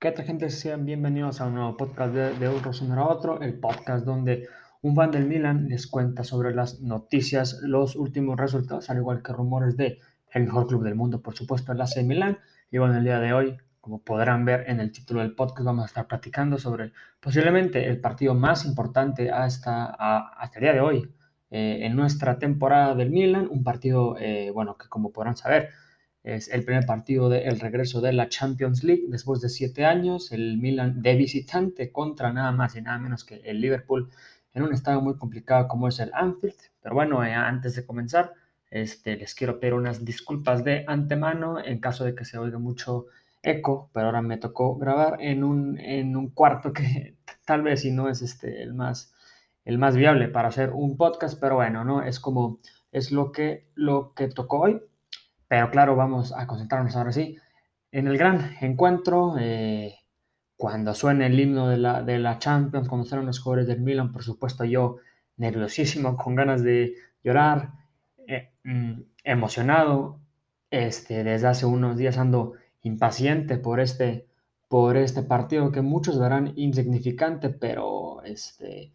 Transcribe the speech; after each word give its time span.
¿Qué 0.00 0.12
tal 0.12 0.26
gente? 0.26 0.48
Sean 0.50 0.86
bienvenidos 0.86 1.40
a 1.40 1.46
un 1.46 1.54
nuevo 1.56 1.76
podcast 1.76 2.14
de, 2.14 2.32
de 2.38 2.48
Un 2.48 2.62
Rosonero 2.62 3.02
a 3.02 3.08
Otro, 3.08 3.40
el 3.40 3.58
podcast 3.58 4.04
donde 4.06 4.46
un 4.80 4.94
fan 4.94 5.10
del 5.10 5.26
Milan 5.26 5.66
les 5.68 5.88
cuenta 5.88 6.22
sobre 6.22 6.54
las 6.54 6.80
noticias, 6.80 7.58
los 7.62 7.96
últimos 7.96 8.38
resultados, 8.38 8.90
al 8.90 8.98
igual 8.98 9.24
que 9.24 9.32
rumores 9.32 9.76
de 9.76 9.98
el 10.30 10.44
mejor 10.44 10.68
club 10.68 10.84
del 10.84 10.94
mundo, 10.94 11.20
por 11.20 11.34
supuesto, 11.34 11.72
el 11.72 11.80
AC 11.80 12.04
Milan. 12.04 12.38
Y 12.70 12.78
bueno, 12.78 12.96
el 12.96 13.02
día 13.02 13.18
de 13.18 13.32
hoy, 13.32 13.56
como 13.80 14.00
podrán 14.00 14.44
ver 14.44 14.70
en 14.70 14.78
el 14.78 14.92
título 14.92 15.20
del 15.20 15.34
podcast, 15.34 15.64
vamos 15.66 15.82
a 15.82 15.86
estar 15.86 16.06
platicando 16.06 16.58
sobre 16.58 16.92
posiblemente 17.18 17.88
el 17.88 18.00
partido 18.00 18.36
más 18.36 18.66
importante 18.66 19.32
hasta, 19.32 19.84
hasta 19.84 20.58
el 20.60 20.62
día 20.62 20.74
de 20.74 20.80
hoy 20.80 21.12
eh, 21.50 21.80
en 21.82 21.96
nuestra 21.96 22.38
temporada 22.38 22.94
del 22.94 23.10
Milan, 23.10 23.48
un 23.50 23.64
partido, 23.64 24.16
eh, 24.20 24.52
bueno, 24.54 24.78
que 24.78 24.86
como 24.88 25.10
podrán 25.10 25.36
saber, 25.36 25.70
es 26.22 26.48
el 26.48 26.64
primer 26.64 26.84
partido 26.84 27.28
del 27.28 27.60
regreso 27.60 28.00
de 28.00 28.12
la 28.12 28.28
Champions 28.28 28.84
League 28.84 29.04
después 29.08 29.40
de 29.40 29.48
siete 29.48 29.84
años. 29.84 30.32
El 30.32 30.58
Milan 30.58 31.00
de 31.02 31.14
visitante 31.16 31.90
contra 31.92 32.32
nada 32.32 32.52
más 32.52 32.76
y 32.76 32.82
nada 32.82 32.98
menos 32.98 33.24
que 33.24 33.36
el 33.44 33.60
Liverpool 33.60 34.10
en 34.54 34.62
un 34.62 34.74
estado 34.74 35.00
muy 35.00 35.16
complicado 35.16 35.68
como 35.68 35.88
es 35.88 36.00
el 36.00 36.10
Anfield. 36.14 36.56
Pero 36.82 36.94
bueno, 36.94 37.24
eh, 37.24 37.32
antes 37.32 37.76
de 37.76 37.86
comenzar, 37.86 38.32
este, 38.70 39.16
les 39.16 39.34
quiero 39.34 39.60
pedir 39.60 39.74
unas 39.74 40.04
disculpas 40.04 40.64
de 40.64 40.84
antemano 40.86 41.64
en 41.64 41.80
caso 41.80 42.04
de 42.04 42.14
que 42.14 42.24
se 42.24 42.38
oiga 42.38 42.58
mucho 42.58 43.06
eco, 43.42 43.90
pero 43.92 44.06
ahora 44.06 44.22
me 44.22 44.36
tocó 44.36 44.76
grabar 44.76 45.18
en 45.20 45.44
un, 45.44 45.78
en 45.78 46.16
un 46.16 46.30
cuarto 46.30 46.72
que 46.72 47.16
tal 47.46 47.62
vez 47.62 47.82
si 47.82 47.92
no 47.92 48.08
es 48.08 48.22
este, 48.22 48.62
el, 48.62 48.74
más, 48.74 49.14
el 49.64 49.78
más 49.78 49.96
viable 49.96 50.28
para 50.28 50.48
hacer 50.48 50.70
un 50.70 50.96
podcast, 50.96 51.40
pero 51.40 51.56
bueno, 51.56 51.84
¿no? 51.84 52.02
Es 52.02 52.20
como, 52.20 52.60
es 52.92 53.12
lo 53.12 53.32
que, 53.32 53.70
lo 53.74 54.12
que 54.14 54.28
tocó 54.28 54.60
hoy. 54.60 54.82
Pero 55.48 55.70
claro, 55.70 55.96
vamos 55.96 56.32
a 56.32 56.46
concentrarnos 56.46 56.94
ahora 56.94 57.12
sí 57.12 57.36
en 57.92 58.06
el 58.06 58.18
gran 58.18 58.56
encuentro. 58.60 59.36
Eh, 59.38 59.94
cuando 60.56 60.94
suene 60.94 61.26
el 61.26 61.38
himno 61.38 61.68
de 61.68 61.78
la, 61.78 62.02
de 62.02 62.18
la 62.18 62.38
Champions, 62.38 62.88
cuando 62.88 63.06
suenan 63.06 63.26
los 63.26 63.40
jugadores 63.40 63.68
del 63.68 63.80
Milan, 63.80 64.12
por 64.12 64.22
supuesto 64.24 64.64
yo 64.64 64.96
nerviosísimo, 65.36 66.16
con 66.16 66.34
ganas 66.34 66.62
de 66.62 66.94
llorar, 67.22 67.72
eh, 68.26 68.52
mm, 68.64 69.00
emocionado. 69.24 70.20
Este, 70.70 71.24
desde 71.24 71.46
hace 71.46 71.64
unos 71.64 71.96
días 71.96 72.18
ando 72.18 72.52
impaciente 72.82 73.56
por 73.56 73.80
este, 73.80 74.26
por 74.68 74.96
este 74.96 75.22
partido 75.22 75.72
que 75.72 75.80
muchos 75.80 76.18
verán 76.18 76.52
insignificante, 76.56 77.48
pero 77.48 78.22
este, 78.24 78.92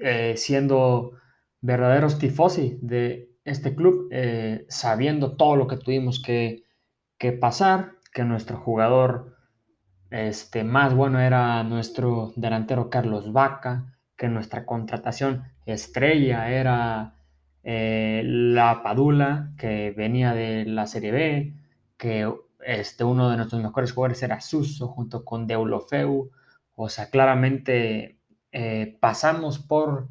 eh, 0.00 0.34
siendo 0.36 1.12
verdaderos 1.60 2.18
tifosi 2.18 2.78
de, 2.82 3.33
este 3.44 3.74
club, 3.74 4.08
eh, 4.10 4.66
sabiendo 4.68 5.36
todo 5.36 5.56
lo 5.56 5.66
que 5.66 5.76
tuvimos 5.76 6.20
que, 6.20 6.64
pasar, 7.40 7.92
que 8.12 8.22
nuestro 8.24 8.58
jugador 8.58 9.36
este, 10.10 10.62
más 10.62 10.94
bueno 10.94 11.20
era 11.20 11.62
nuestro 11.62 12.32
delantero 12.36 12.90
Carlos 12.90 13.32
Vaca, 13.32 13.96
que 14.16 14.28
nuestra 14.28 14.66
contratación 14.66 15.44
estrella 15.64 16.50
era 16.50 17.14
eh, 17.62 18.22
la 18.24 18.82
Padula, 18.82 19.52
que 19.56 19.90
venía 19.96 20.34
de 20.34 20.66
la 20.66 20.86
Serie 20.86 21.12
B, 21.12 21.54
que 21.96 22.30
este, 22.64 23.04
uno 23.04 23.30
de 23.30 23.36
nuestros 23.36 23.62
mejores 23.62 23.92
jugadores 23.92 24.22
era 24.22 24.40
Suso 24.40 24.88
junto 24.88 25.24
con 25.24 25.46
Deulofeu. 25.46 26.30
O 26.74 26.88
sea, 26.88 27.10
claramente 27.10 28.18
eh, 28.52 28.96
pasamos 29.00 29.58
por 29.58 30.08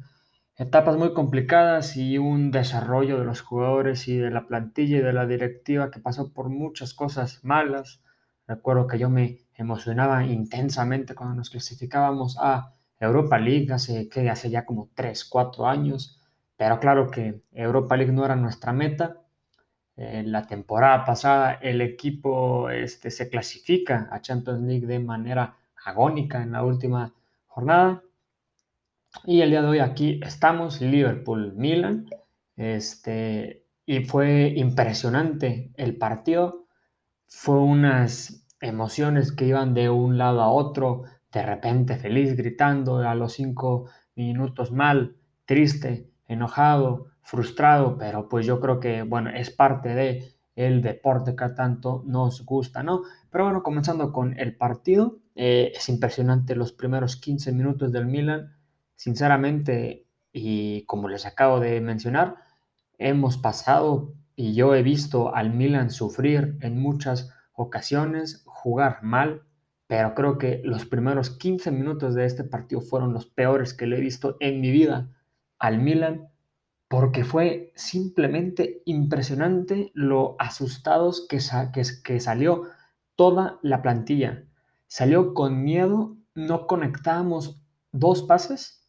etapas 0.56 0.96
muy 0.96 1.12
complicadas 1.14 1.96
y 1.96 2.18
un 2.18 2.50
desarrollo 2.50 3.18
de 3.18 3.24
los 3.24 3.40
jugadores 3.40 4.06
y 4.08 4.16
de 4.16 4.30
la 4.30 4.46
plantilla 4.46 4.98
y 4.98 5.02
de 5.02 5.12
la 5.12 5.26
directiva 5.26 5.90
que 5.90 6.00
pasó 6.00 6.32
por 6.32 6.48
muchas 6.48 6.94
cosas 6.94 7.42
malas. 7.42 8.00
Recuerdo 8.46 8.86
que 8.86 8.98
yo 8.98 9.10
me 9.10 9.40
emocionaba 9.54 10.24
intensamente 10.24 11.14
cuando 11.14 11.34
nos 11.34 11.50
clasificábamos 11.50 12.38
a 12.40 12.72
Europa 13.00 13.38
League 13.38 13.72
hace, 13.72 14.08
que 14.08 14.30
hace 14.30 14.50
ya 14.50 14.64
como 14.64 14.90
3, 14.94 15.24
4 15.24 15.66
años, 15.66 16.20
pero 16.56 16.78
claro 16.78 17.10
que 17.10 17.42
Europa 17.52 17.96
League 17.96 18.12
no 18.12 18.24
era 18.24 18.36
nuestra 18.36 18.72
meta. 18.72 19.20
En 19.96 20.32
la 20.32 20.46
temporada 20.46 21.04
pasada 21.04 21.54
el 21.54 21.80
equipo 21.80 22.70
este, 22.70 23.10
se 23.10 23.28
clasifica 23.28 24.08
a 24.10 24.20
Champions 24.20 24.62
League 24.62 24.86
de 24.86 24.98
manera 25.00 25.56
agónica 25.84 26.42
en 26.42 26.52
la 26.52 26.64
última 26.64 27.12
jornada 27.46 28.02
y 29.22 29.40
el 29.40 29.50
día 29.50 29.62
de 29.62 29.68
hoy 29.68 29.78
aquí 29.78 30.20
estamos, 30.22 30.80
Liverpool-Milan. 30.80 32.06
Este, 32.56 33.64
y 33.86 34.04
fue 34.04 34.52
impresionante 34.56 35.72
el 35.76 35.96
partido. 35.96 36.66
Fue 37.26 37.58
unas 37.58 38.46
emociones 38.60 39.32
que 39.32 39.46
iban 39.46 39.74
de 39.74 39.90
un 39.90 40.18
lado 40.18 40.42
a 40.42 40.50
otro, 40.50 41.04
de 41.32 41.42
repente 41.42 41.96
feliz, 41.96 42.36
gritando 42.36 42.98
a 42.98 43.14
los 43.14 43.34
cinco 43.34 43.86
minutos 44.14 44.72
mal, 44.72 45.16
triste, 45.44 46.10
enojado, 46.26 47.06
frustrado, 47.22 47.98
pero 47.98 48.28
pues 48.28 48.46
yo 48.46 48.60
creo 48.60 48.80
que, 48.80 49.02
bueno, 49.02 49.30
es 49.30 49.50
parte 49.50 49.94
de 49.94 50.34
el 50.54 50.82
deporte 50.82 51.34
que 51.34 51.48
tanto 51.48 52.04
nos 52.06 52.44
gusta, 52.44 52.82
¿no? 52.82 53.02
Pero 53.30 53.44
bueno, 53.44 53.62
comenzando 53.62 54.12
con 54.12 54.38
el 54.38 54.56
partido, 54.56 55.18
eh, 55.34 55.72
es 55.74 55.88
impresionante 55.88 56.54
los 56.54 56.72
primeros 56.72 57.16
15 57.16 57.50
minutos 57.52 57.90
del 57.90 58.06
Milan 58.06 58.54
Sinceramente, 58.96 60.06
y 60.32 60.84
como 60.86 61.08
les 61.08 61.26
acabo 61.26 61.60
de 61.60 61.80
mencionar, 61.80 62.36
hemos 62.98 63.38
pasado 63.38 64.14
y 64.36 64.54
yo 64.54 64.74
he 64.74 64.82
visto 64.82 65.34
al 65.34 65.52
Milan 65.52 65.90
sufrir 65.90 66.56
en 66.60 66.78
muchas 66.78 67.32
ocasiones, 67.52 68.42
jugar 68.46 69.02
mal, 69.02 69.42
pero 69.86 70.14
creo 70.14 70.38
que 70.38 70.60
los 70.64 70.86
primeros 70.86 71.30
15 71.30 71.70
minutos 71.70 72.14
de 72.14 72.24
este 72.24 72.44
partido 72.44 72.80
fueron 72.80 73.12
los 73.12 73.26
peores 73.26 73.74
que 73.74 73.86
le 73.86 73.98
he 73.98 74.00
visto 74.00 74.36
en 74.40 74.60
mi 74.60 74.70
vida 74.70 75.10
al 75.58 75.78
Milan, 75.78 76.28
porque 76.88 77.24
fue 77.24 77.72
simplemente 77.76 78.82
impresionante 78.86 79.90
lo 79.94 80.36
asustados 80.38 81.26
que, 81.28 81.40
salió 82.20 82.64
toda 83.16 83.58
la 83.62 83.82
plantilla. 83.82 84.44
Salió 84.86 85.34
con 85.34 85.62
miedo, 85.62 86.16
no 86.34 86.66
conectábamos 86.66 87.60
dos 87.92 88.22
pases 88.22 88.83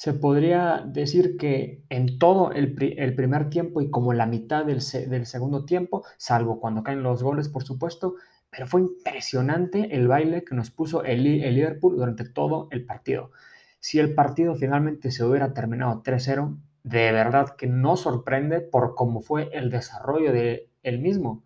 se 0.00 0.14
podría 0.14 0.82
decir 0.86 1.36
que 1.36 1.84
en 1.90 2.18
todo 2.18 2.52
el, 2.52 2.74
primer 2.74 3.50
tiempo 3.50 3.82
y 3.82 3.90
como 3.90 4.14
la 4.14 4.24
mitad 4.24 4.64
del, 4.64 4.80
segundo 4.80 5.66
tiempo, 5.66 6.06
salvo 6.16 6.58
cuando 6.58 6.82
caen 6.82 7.02
los 7.02 7.22
goles, 7.22 7.50
por 7.50 7.64
supuesto, 7.64 8.14
pero 8.48 8.66
fue 8.66 8.80
impresionante 8.80 9.94
el 9.94 10.08
baile 10.08 10.42
que 10.42 10.54
nos 10.54 10.70
puso 10.70 11.04
el, 11.04 11.22
Liverpool 11.24 11.96
durante 11.96 12.24
todo 12.24 12.68
el 12.70 12.86
partido. 12.86 13.32
Si 13.78 13.98
el 13.98 14.14
partido 14.14 14.54
finalmente 14.54 15.10
se 15.10 15.22
hubiera 15.22 15.52
terminado 15.52 16.02
3-0, 16.02 16.56
de 16.82 17.12
verdad 17.12 17.54
que 17.58 17.66
no 17.66 17.98
sorprende 17.98 18.62
por 18.62 18.94
cómo 18.94 19.20
fue 19.20 19.50
el 19.52 19.68
desarrollo 19.68 20.32
de 20.32 20.70
el 20.82 20.98
mismo. 21.00 21.44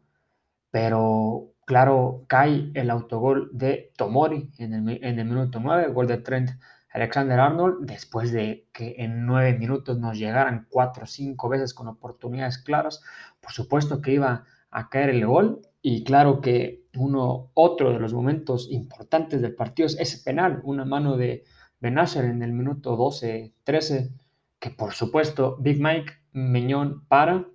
Pero 0.71 1.51
claro, 1.67 2.23
cae 2.29 2.71
el 2.75 2.91
autogol 2.91 3.51
de 3.53 3.91
Tomori 3.97 4.53
en 4.59 4.75
el, 4.75 5.05
en 5.05 5.19
el 5.19 5.25
minuto 5.27 5.59
9, 5.59 5.89
gol 5.89 6.07
de 6.07 6.19
Trent 6.19 6.51
Alexander 6.95 7.41
Arnold, 7.41 7.87
después 7.87 8.31
de 8.31 8.69
que 8.73 8.95
en 8.99 9.27
nueve 9.27 9.59
minutos 9.59 9.99
nos 9.99 10.17
llegaran 10.17 10.69
cuatro 10.71 11.03
o 11.05 11.07
cinco 11.09 11.49
veces 11.49 11.75
con 11.75 11.89
oportunidades 11.89 12.59
claras, 12.59 13.03
por 13.41 13.51
supuesto 13.51 14.01
que 14.01 14.13
iba 14.13 14.45
a 14.71 14.89
caer 14.89 15.11
el 15.11 15.27
gol. 15.27 15.61
Y 15.83 16.05
claro 16.05 16.41
que 16.41 16.85
uno, 16.97 17.51
otro 17.55 17.93
de 17.93 17.99
los 17.99 18.15
momentos 18.15 18.69
importantes 18.71 19.43
del 19.43 19.57
partido 19.57 19.87
es 19.87 19.99
ese 19.99 20.23
penal, 20.23 20.61
una 20.63 20.85
mano 20.85 21.17
de 21.17 21.43
Benacer 21.81 22.27
en 22.27 22.45
el 22.45 22.53
minuto 22.53 22.97
12-13, 22.97 24.13
que 24.61 24.71
por 24.71 24.93
supuesto 24.93 25.57
Big 25.59 25.83
Mike 25.83 26.13
Meñón 26.33 27.07
para, 27.09 27.49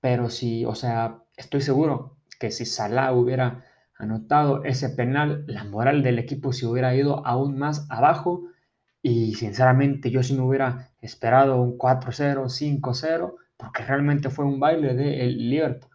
pero 0.00 0.30
si, 0.30 0.64
o 0.64 0.74
sea, 0.74 1.22
estoy 1.36 1.60
seguro 1.60 2.16
que 2.40 2.50
si 2.50 2.66
Salah 2.66 3.12
hubiera 3.12 3.64
anotado 3.94 4.64
ese 4.64 4.88
penal, 4.90 5.44
la 5.46 5.62
moral 5.62 6.02
del 6.02 6.18
equipo 6.18 6.52
se 6.52 6.66
hubiera 6.66 6.92
ido 6.96 7.24
aún 7.24 7.56
más 7.56 7.86
abajo 7.88 8.49
y 9.02 9.34
sinceramente 9.34 10.10
yo 10.10 10.22
si 10.22 10.34
me 10.34 10.42
hubiera 10.42 10.90
esperado 11.00 11.60
un 11.60 11.78
4-0, 11.78 12.44
5-0, 12.80 13.34
porque 13.56 13.84
realmente 13.84 14.30
fue 14.30 14.44
un 14.44 14.60
baile 14.60 14.94
del 14.94 15.50
Liverpool. 15.50 15.90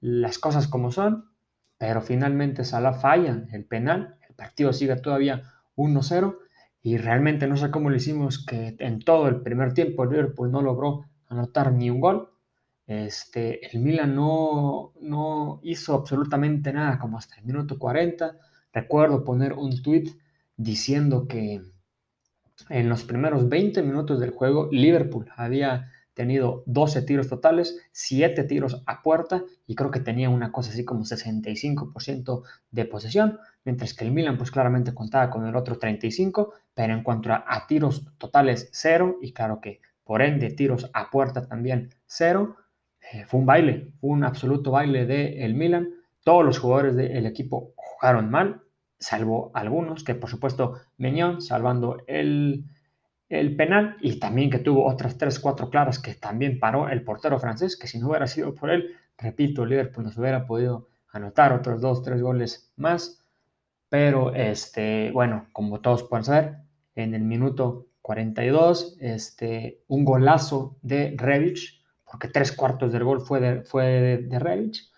Las 0.00 0.38
cosas 0.38 0.66
como 0.68 0.90
son, 0.90 1.30
pero 1.78 2.00
finalmente 2.00 2.64
Salah 2.64 2.94
falla 2.94 3.44
el 3.52 3.64
penal, 3.64 4.16
el 4.28 4.34
partido 4.34 4.72
sigue 4.72 4.96
todavía 4.96 5.42
1-0 5.76 6.36
y 6.82 6.96
realmente 6.96 7.46
no 7.46 7.56
sé 7.56 7.70
cómo 7.70 7.90
lo 7.90 7.96
hicimos 7.96 8.44
que 8.44 8.76
en 8.78 9.00
todo 9.00 9.28
el 9.28 9.40
primer 9.42 9.72
tiempo 9.74 10.02
el 10.04 10.10
Liverpool 10.10 10.50
no 10.50 10.62
logró 10.62 11.04
anotar 11.28 11.72
ni 11.72 11.90
un 11.90 12.00
gol. 12.00 12.28
Este, 12.86 13.64
el 13.66 13.80
Milan 13.80 14.14
no, 14.14 14.92
no 15.00 15.60
hizo 15.62 15.94
absolutamente 15.94 16.72
nada 16.72 16.98
como 16.98 17.18
hasta 17.18 17.36
el 17.36 17.44
minuto 17.44 17.78
40. 17.78 18.36
Recuerdo 18.72 19.24
poner 19.24 19.52
un 19.52 19.82
tweet 19.82 20.10
diciendo 20.56 21.28
que 21.28 21.62
en 22.68 22.88
los 22.88 23.04
primeros 23.04 23.48
20 23.48 23.82
minutos 23.82 24.20
del 24.20 24.30
juego, 24.30 24.68
Liverpool 24.70 25.30
había 25.36 25.90
tenido 26.14 26.62
12 26.66 27.02
tiros 27.02 27.28
totales, 27.28 27.78
7 27.92 28.44
tiros 28.44 28.82
a 28.86 29.02
puerta 29.02 29.44
y 29.66 29.74
creo 29.74 29.90
que 29.90 30.00
tenía 30.00 30.28
una 30.28 30.52
cosa 30.52 30.70
así 30.70 30.84
como 30.84 31.04
65% 31.04 32.42
de 32.70 32.84
posesión, 32.84 33.38
mientras 33.64 33.94
que 33.94 34.04
el 34.04 34.12
Milan 34.12 34.36
pues 34.36 34.50
claramente 34.50 34.94
contaba 34.94 35.30
con 35.30 35.46
el 35.46 35.56
otro 35.56 35.78
35, 35.78 36.52
pero 36.74 36.92
en 36.92 37.02
cuanto 37.02 37.32
a, 37.32 37.66
tiros 37.66 38.06
totales 38.18 38.68
0 38.72 39.18
y 39.22 39.32
claro 39.32 39.60
que 39.60 39.80
por 40.04 40.22
ende 40.22 40.50
tiros 40.50 40.90
a 40.92 41.10
puerta 41.10 41.46
también 41.46 41.94
0, 42.06 42.56
eh, 43.12 43.24
fue 43.26 43.40
un 43.40 43.46
baile, 43.46 43.92
fue 44.00 44.10
un 44.10 44.24
absoluto 44.24 44.70
baile 44.72 45.06
del 45.06 45.38
el 45.38 45.54
Milan. 45.54 45.88
Todos 46.24 46.44
los 46.44 46.58
jugadores 46.58 46.94
del 46.94 47.26
equipo 47.26 47.72
jugaron 47.74 48.30
mal, 48.30 48.61
salvo 49.02 49.50
algunos, 49.54 50.04
que 50.04 50.14
por 50.14 50.30
supuesto 50.30 50.80
Meñón 50.96 51.42
salvando 51.42 51.98
el, 52.06 52.64
el 53.28 53.56
penal 53.56 53.96
y 54.00 54.18
también 54.18 54.50
que 54.50 54.60
tuvo 54.60 54.86
otras 54.86 55.18
3-4 55.18 55.68
claras 55.70 55.98
que 55.98 56.14
también 56.14 56.58
paró 56.58 56.88
el 56.88 57.02
portero 57.02 57.38
francés, 57.38 57.76
que 57.76 57.86
si 57.86 57.98
no 57.98 58.08
hubiera 58.08 58.26
sido 58.26 58.54
por 58.54 58.70
él, 58.70 58.96
repito, 59.18 59.66
Liverpool 59.66 60.04
nos 60.04 60.16
hubiera 60.16 60.46
podido 60.46 60.88
anotar 61.12 61.52
otros 61.52 61.82
2-3 61.82 62.20
goles 62.20 62.72
más. 62.76 63.22
Pero, 63.88 64.34
este, 64.34 65.10
bueno, 65.12 65.48
como 65.52 65.80
todos 65.80 66.04
pueden 66.04 66.24
saber, 66.24 66.56
en 66.94 67.14
el 67.14 67.22
minuto 67.22 67.88
42, 68.00 68.96
este, 69.00 69.82
un 69.88 70.04
golazo 70.04 70.76
de 70.82 71.14
Revich, 71.16 71.82
porque 72.04 72.28
tres 72.28 72.52
cuartos 72.52 72.92
del 72.92 73.04
gol 73.04 73.20
fue 73.20 73.40
de, 73.40 73.62
fue 73.62 73.84
de, 74.28 74.38
Revich, 74.38 74.91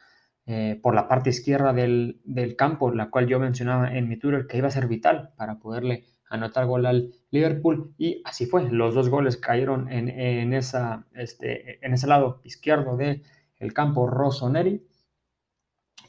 eh, 0.47 0.79
por 0.83 0.95
la 0.95 1.09
parte 1.09 1.31
izquierda 1.31 1.73
del, 1.73 2.21
del 2.25 2.57
campo, 2.57 2.93
la 2.93 3.11
cual 3.11 3.27
yo 3.27 3.41
mencionaba 3.41 3.95
en 3.95 4.09
mi 4.09 4.19
Twitter 4.19 4.47
que 4.47 4.59
iba 4.59 4.69
a 4.69 4.71
ser 4.71 4.87
vital 4.89 5.33
para 5.37 5.59
poderle 5.59 6.05
anotar 6.29 6.67
gol 6.67 6.87
al 6.87 7.15
Liverpool 7.31 7.95
y 7.97 8.21
así 8.25 8.47
fue. 8.47 8.69
Los 8.71 8.95
dos 8.95 9.09
goles 9.09 9.37
cayeron 9.37 9.91
en, 9.91 10.53
esa, 10.53 11.07
este, 11.15 11.85
en 11.85 11.95
ese 11.95 12.07
lado 12.07 12.41
izquierdo 12.45 12.97
del 12.97 13.23
el 13.59 13.73
campo 13.73 14.07
Rossoneri, 14.07 14.87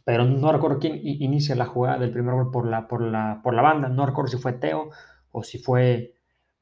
pero 0.03 0.25
no 0.25 0.51
recuerdo 0.51 0.79
quién 0.79 0.99
inicia 1.03 1.55
la 1.55 1.65
jugada 1.65 1.99
del 1.99 2.11
primer 2.11 2.33
gol 2.35 2.51
por 2.51 2.67
la, 2.67 2.87
por 2.87 3.01
la, 3.01 3.41
por 3.43 3.53
la 3.53 3.61
banda, 3.61 3.89
no 3.89 4.05
recuerdo 4.05 4.31
si 4.31 4.37
fue 4.37 4.53
Teo 4.53 4.89
o 5.31 5.43
si 5.43 5.57
fue, 5.59 6.15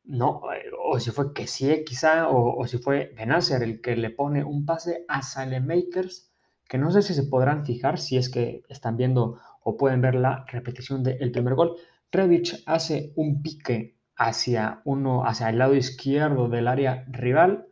no, 0.03 0.41
o 0.85 0.99
si 0.99 1.11
fue 1.11 1.33
que 1.33 1.47
sí 1.47 1.83
quizá, 1.85 2.27
o, 2.29 2.65
si 2.67 2.77
fue 2.77 3.13
Benacer 3.15 3.63
el 3.63 3.81
que 3.81 3.95
le 3.95 4.09
pone 4.09 4.43
un 4.43 4.65
pase 4.65 5.05
a 5.07 5.21
Salemakers, 5.21 6.32
que 6.67 6.77
no 6.77 6.91
sé 6.91 7.01
si 7.01 7.13
se 7.13 7.23
podrán 7.23 7.65
fijar 7.65 7.99
si 7.99 8.17
es 8.17 8.29
que 8.29 8.63
están 8.69 8.97
viendo 8.97 9.39
o 9.61 9.77
pueden 9.77 10.01
ver 10.01 10.15
la 10.15 10.45
repetición 10.47 11.03
del 11.03 11.31
primer 11.31 11.55
gol, 11.55 11.75
Revich 12.11 12.63
hace 12.65 13.13
un 13.15 13.41
pique 13.41 13.97
hacia 14.15 14.81
uno, 14.85 15.25
hacia 15.25 15.49
el 15.49 15.57
lado 15.57 15.75
izquierdo 15.75 16.47
del 16.47 16.67
área 16.67 17.05
rival, 17.07 17.67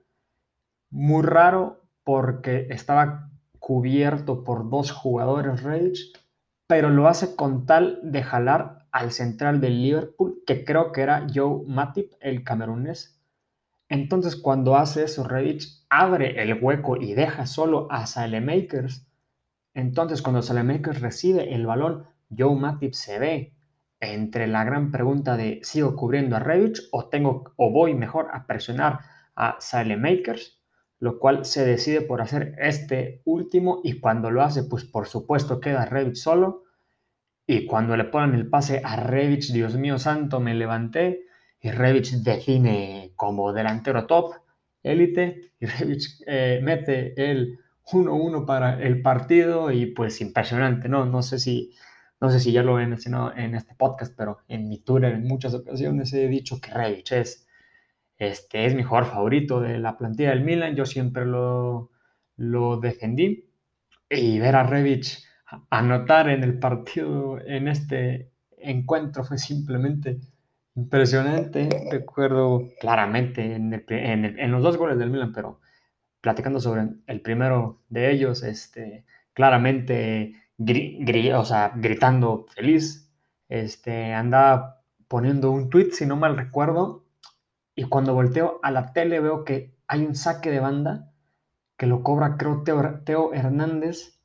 muy 0.90 1.24
raro 1.24 1.86
porque 2.04 2.68
estaba 2.70 3.30
cubierto 3.60 4.44
por 4.44 4.70
dos 4.70 4.92
jugadores 4.92 5.62
Revich, 5.62 6.12
pero 6.68 6.90
lo 6.90 7.08
hace 7.08 7.36
con 7.36 7.66
tal 7.66 8.00
de 8.04 8.24
jalar 8.24 8.88
al 8.92 9.12
central 9.12 9.62
del 9.62 9.82
Liverpool, 9.82 10.42
que 10.46 10.66
creo 10.66 10.92
que 10.92 11.02
era 11.02 11.28
Joe 11.34 11.64
Matip, 11.68 12.14
el 12.20 12.44
camerunés. 12.44 13.21
Entonces, 13.92 14.38
cuando 14.38 14.78
hace 14.78 15.04
eso, 15.04 15.26
Revich 15.26 15.84
abre 15.90 16.42
el 16.42 16.64
hueco 16.64 16.96
y 16.96 17.14
deja 17.14 17.46
solo 17.46 17.92
a 17.92 18.06
Salemakers. 18.06 19.06
Entonces, 19.74 20.22
cuando 20.22 20.42
Salemakers 20.42 21.02
recibe 21.02 21.54
el 21.54 21.66
balón, 21.66 22.06
Joe 22.36 22.56
Matip 22.56 22.94
se 22.94 23.20
ve 23.20 23.54
entre 24.00 24.48
la 24.48 24.64
gran 24.64 24.92
pregunta 24.94 25.36
de 25.36 25.60
sigo 25.64 25.98
cubriendo 25.98 26.38
a 26.38 26.40
Revich 26.40 26.88
o 26.94 27.10
tengo 27.10 27.52
o 27.58 27.70
voy 27.70 27.94
mejor 27.94 28.30
a 28.32 28.48
presionar 28.48 29.00
a 29.36 29.58
Makers, 29.98 30.62
lo 31.00 31.20
cual 31.20 31.44
se 31.44 31.66
decide 31.66 32.00
por 32.00 32.22
hacer 32.22 32.56
este 32.60 33.22
último 33.26 33.82
y 33.84 34.00
cuando 34.00 34.32
lo 34.32 34.42
hace, 34.42 34.64
pues 34.64 34.86
por 34.86 35.10
supuesto 35.10 35.60
queda 35.60 35.84
Revich 35.84 36.16
solo. 36.16 36.64
Y 37.46 37.66
cuando 37.66 37.98
le 37.98 38.06
ponen 38.06 38.36
el 38.36 38.48
pase 38.48 38.82
a 38.86 38.96
Revich, 38.96 39.52
Dios 39.52 39.76
mío 39.76 40.00
santo, 40.00 40.40
me 40.40 40.54
levanté 40.54 41.26
y 41.62 41.72
Revich 41.72 42.12
define 42.24 43.14
como 43.16 43.54
delantero 43.54 44.08
top, 44.08 44.34
élite 44.84 45.54
y 45.60 45.66
Revich 45.66 46.24
eh, 46.26 46.60
mete 46.64 47.14
el 47.32 47.60
1-1 47.86 48.46
para 48.46 48.82
el 48.82 49.02
partido 49.02 49.72
y 49.72 49.88
pues 49.88 50.22
impresionante, 50.22 50.90
¿no? 50.90 51.06
No 51.06 51.22
sé 51.22 51.40
si 51.40 51.72
no 52.22 52.30
sé 52.30 52.40
si 52.40 52.52
ya 52.52 52.62
lo 52.62 52.80
he 52.80 52.86
mencionado 52.86 53.34
en 53.36 53.56
este 53.56 53.74
podcast, 53.74 54.14
pero 54.16 54.40
en 54.48 54.70
mi 54.70 54.78
tour 54.78 55.04
en 55.06 55.24
muchas 55.24 55.56
ocasiones 55.56 56.14
he 56.14 56.28
dicho 56.28 56.62
que 56.62 56.72
Rebic 56.72 57.12
es, 57.14 57.48
este, 58.18 58.68
es 58.68 58.76
mi 58.76 58.84
jugador 58.84 59.10
favorito 59.10 59.60
de 59.60 59.80
la 59.80 59.98
plantilla 59.98 60.30
del 60.30 60.44
Milan. 60.44 60.76
Yo 60.76 60.86
siempre 60.86 61.26
lo, 61.26 61.90
lo 62.38 62.78
defendí. 62.80 63.50
Y 64.08 64.38
ver 64.38 64.56
a 64.56 64.64
Rebic 64.64 65.24
anotar 65.72 66.30
en 66.30 66.44
el 66.44 66.60
partido, 66.60 67.40
en 67.44 67.68
este 67.68 68.32
encuentro, 68.58 69.24
fue 69.24 69.40
simplemente 69.40 70.20
impresionante. 70.76 71.70
Recuerdo 71.92 72.70
claramente 72.80 73.56
en, 73.56 74.52
los 74.52 74.64
dos 74.64 74.78
goles 74.78 74.98
del 74.98 75.10
Milan, 75.10 75.34
pero 75.34 75.60
platicando 76.22 76.60
sobre 76.60 76.88
el 77.08 77.22
primero 77.22 77.82
de 77.90 78.12
ellos, 78.12 78.44
este, 78.44 79.06
claramente 79.34 80.34
gritando 80.58 82.46
feliz. 82.54 83.12
Este, 83.50 84.14
andaba 84.14 84.82
poniendo 85.08 85.52
un 85.52 85.70
tweet, 85.70 85.92
si 85.92 86.06
no 86.06 86.16
mal 86.16 86.38
recuerdo, 86.38 87.06
y 87.76 87.84
cuando 87.86 88.14
volteo 88.14 88.60
a 88.64 88.72
la 88.72 88.94
tele 88.94 89.20
veo 89.20 89.44
que 89.44 89.76
hay 89.88 90.06
un 90.06 90.16
saque 90.16 90.52
de 90.52 90.60
banda 90.60 91.12
que 91.78 91.88
lo 91.88 92.04
cobra, 92.04 92.38
creo, 92.38 92.64
Teo, 92.64 93.34
Hernández, 93.34 94.20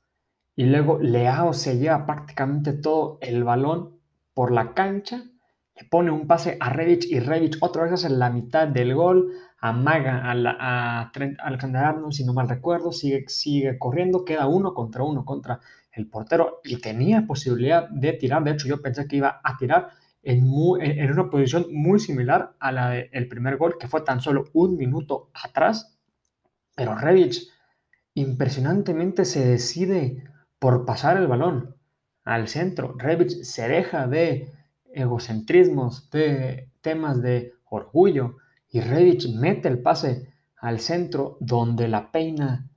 y 0.55 0.67
luego 0.67 0.99
Leao 0.99 1.55
se 1.55 1.79
lleva 1.79 2.05
prácticamente 2.07 2.73
todo 2.75 3.19
el 3.23 3.45
balón 3.45 3.99
por 4.35 4.53
la 4.53 4.75
cancha, 4.75 5.25
le 5.77 5.85
pone 5.85 6.11
un 6.11 6.27
pase 6.27 6.57
a 6.59 6.71
Revich 6.71 7.07
y 7.11 7.21
Revich 7.21 7.59
otra 7.61 7.85
vez 7.85 7.93
hace 7.93 8.09
la 8.09 8.31
mitad 8.31 8.67
del 8.67 8.95
gol, 8.95 9.33
amaga 9.59 10.31
a, 10.31 10.35
la, 10.35 10.57
a 10.59 11.13
Alexander 11.41 11.95
si 12.11 12.25
no 12.25 12.33
mal 12.33 12.49
recuerdo, 12.49 12.93
sigue, 12.93 13.25
sigue 13.29 13.79
corriendo, 13.79 14.25
queda 14.25 14.47
uno 14.47 14.73
contra 14.73 15.03
uno 15.03 15.25
contra 15.25 15.61
el 15.93 16.09
portero 16.09 16.61
y 16.65 16.81
tenía 16.81 17.27
posibilidad 17.27 17.89
de 17.91 18.15
tirar. 18.15 18.43
De 18.43 18.53
hecho, 18.53 18.69
yo 18.69 18.81
pensé 18.81 19.07
que 19.07 19.17
iba 19.17 19.41
a 19.43 19.57
tirar 19.59 19.89
en, 20.23 20.47
en 20.81 21.11
una 21.13 21.29
posición 21.29 21.67
muy 21.71 22.01
similar 22.01 22.55
a 22.59 22.73
la 22.73 22.91
del 22.91 23.29
primer 23.29 23.59
gol, 23.59 23.77
que 23.79 23.89
fue 23.89 24.01
tan 24.01 24.21
solo 24.21 24.45
un 24.55 24.77
minuto 24.77 25.31
atrás. 25.35 25.99
Pero 26.75 26.95
Revich 26.95 27.49
impresionantemente 28.15 29.25
se 29.27 29.47
decide 29.47 30.25
por 30.59 30.87
pasar 30.87 31.19
el 31.19 31.27
balón 31.27 31.77
al 32.25 32.49
centro. 32.49 32.95
Revich 32.99 33.43
se 33.43 33.69
deja 33.69 34.07
de 34.07 34.53
egocentrismos, 34.97 36.11
de 36.11 36.71
temas 36.81 37.23
de 37.23 37.53
orgullo, 37.71 38.37
y 38.69 38.81
Revich 38.81 39.33
mete 39.33 39.69
el 39.69 39.81
pase 39.81 40.33
al 40.61 40.81
centro 40.81 41.37
donde 41.41 41.87
la 41.87 42.11
peina 42.11 42.69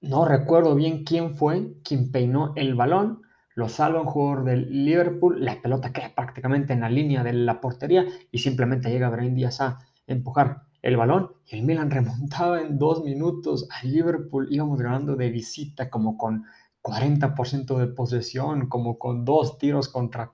no 0.00 0.26
recuerdo 0.26 0.74
bien 0.74 1.02
quién 1.02 1.34
fue 1.34 1.80
quien 1.82 2.12
peinó 2.12 2.52
el 2.56 2.74
balón, 2.74 3.22
lo 3.54 3.70
salva 3.70 4.02
un 4.02 4.06
jugador 4.06 4.44
del 4.44 4.84
Liverpool, 4.84 5.42
la 5.42 5.62
pelota 5.62 5.92
queda 5.92 6.14
prácticamente 6.14 6.74
en 6.74 6.80
la 6.80 6.90
línea 6.90 7.22
de 7.24 7.32
la 7.32 7.58
portería 7.58 8.04
y 8.30 8.38
simplemente 8.38 8.90
llega 8.90 9.08
Brian 9.08 9.34
Díaz 9.34 9.62
a 9.62 9.78
empujar 10.06 10.64
el 10.82 10.98
balón 10.98 11.30
y 11.46 11.56
el 11.56 11.62
Milan 11.62 11.90
remontaba 11.90 12.60
en 12.60 12.78
dos 12.78 13.02
minutos 13.02 13.66
al 13.70 13.90
Liverpool, 13.90 14.48
íbamos 14.50 14.78
ganando 14.78 15.16
de 15.16 15.30
visita 15.30 15.88
como 15.88 16.18
con 16.18 16.44
40% 16.82 17.78
de 17.78 17.86
posesión, 17.86 18.68
como 18.68 18.98
con 18.98 19.24
dos 19.24 19.56
tiros 19.56 19.88
contra 19.88 20.32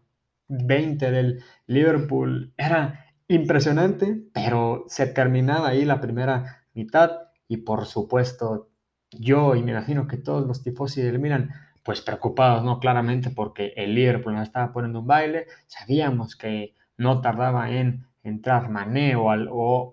20 0.51 1.11
del 1.11 1.43
Liverpool. 1.67 2.53
Era 2.57 3.07
impresionante, 3.29 4.21
pero 4.35 4.85
se 4.89 5.07
terminaba 5.07 5.69
ahí 5.69 5.85
la 5.85 6.01
primera 6.01 6.65
mitad 6.75 7.11
y 7.49 7.59
por 7.59 7.87
supuesto 7.87 8.71
yo 9.11 9.55
y 9.55 9.63
me 9.63 9.73
imagino 9.73 10.07
que 10.07 10.17
todos 10.17 10.47
los 10.47 10.63
tifosi 10.63 11.03
del 11.03 11.19
Milan, 11.19 11.51
pues 11.83 12.01
preocupados, 12.01 12.65
¿no? 12.65 12.79
Claramente 12.79 13.31
porque 13.31 13.73
el 13.77 13.95
Liverpool 13.95 14.35
nos 14.35 14.49
estaba 14.49 14.73
poniendo 14.73 15.01
un 15.01 15.07
baile, 15.07 15.47
sabíamos 15.67 16.37
que 16.37 16.75
no 16.97 17.21
tardaba 17.21 17.71
en 17.71 18.07
entrar 18.23 18.69
Mané 18.69 19.17
o, 19.17 19.25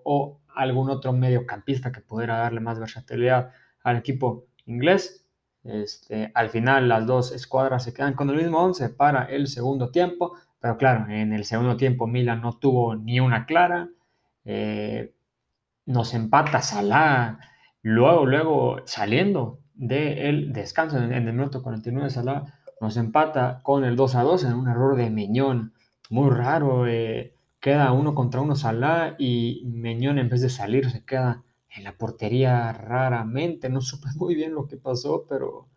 o, 0.04 0.40
algún 0.54 0.90
otro 0.90 1.12
mediocampista 1.12 1.92
que 1.92 2.00
pudiera 2.00 2.38
darle 2.38 2.60
más 2.60 2.80
versatilidad 2.80 3.52
al 3.82 3.96
equipo 3.96 4.46
inglés. 4.66 5.24
Este, 5.62 6.30
al 6.34 6.50
final 6.50 6.88
las 6.88 7.06
dos 7.06 7.32
escuadras 7.32 7.84
se 7.84 7.94
quedan 7.94 8.14
con 8.14 8.28
el 8.30 8.36
mismo 8.36 8.58
11 8.58 8.90
para 8.90 9.24
el 9.24 9.46
segundo 9.46 9.90
tiempo, 9.90 10.34
pero 10.60 10.76
claro, 10.76 11.10
en 11.10 11.32
el 11.32 11.44
segundo 11.44 11.76
tiempo 11.76 12.06
Milan 12.06 12.40
no 12.42 12.58
tuvo 12.58 12.96
ni 12.96 13.20
una 13.20 13.46
clara, 13.46 13.88
eh, 14.44 15.14
nos 15.86 16.14
empata 16.14 16.62
Salah 16.62 17.38
Luego, 17.82 18.26
luego 18.26 18.76
saliendo 18.84 19.60
del 19.74 20.52
descanso 20.52 20.98
en, 20.98 21.12
el 21.12 21.32
minuto 21.32 21.62
49, 21.62 22.10
Salah 22.10 22.44
nos 22.80 22.96
empata 22.96 23.60
con 23.62 23.84
el 23.84 23.96
2 23.96 24.14
a 24.16 24.22
2 24.22 24.44
en 24.44 24.54
un 24.54 24.68
error 24.68 24.96
de 24.96 25.10
Meñón. 25.10 25.72
Muy 26.10 26.30
raro. 26.30 26.86
Eh, 26.86 27.34
queda 27.60 27.92
uno 27.92 28.14
contra 28.14 28.40
uno 28.40 28.56
Salah 28.56 29.14
y 29.18 29.62
Meñón 29.66 30.18
en 30.18 30.28
vez 30.28 30.42
de 30.42 30.50
salir 30.50 30.90
se 30.90 31.04
queda 31.04 31.44
En 31.70 31.84
la 31.84 31.96
portería 31.96 32.72
raramente, 32.72 33.68
no 33.70 33.80
supe 33.80 34.08
muy 34.16 34.34
bien 34.34 34.54
lo 34.54 34.66
que 34.66 34.76
pasó, 34.76 35.24
pero 35.28 35.68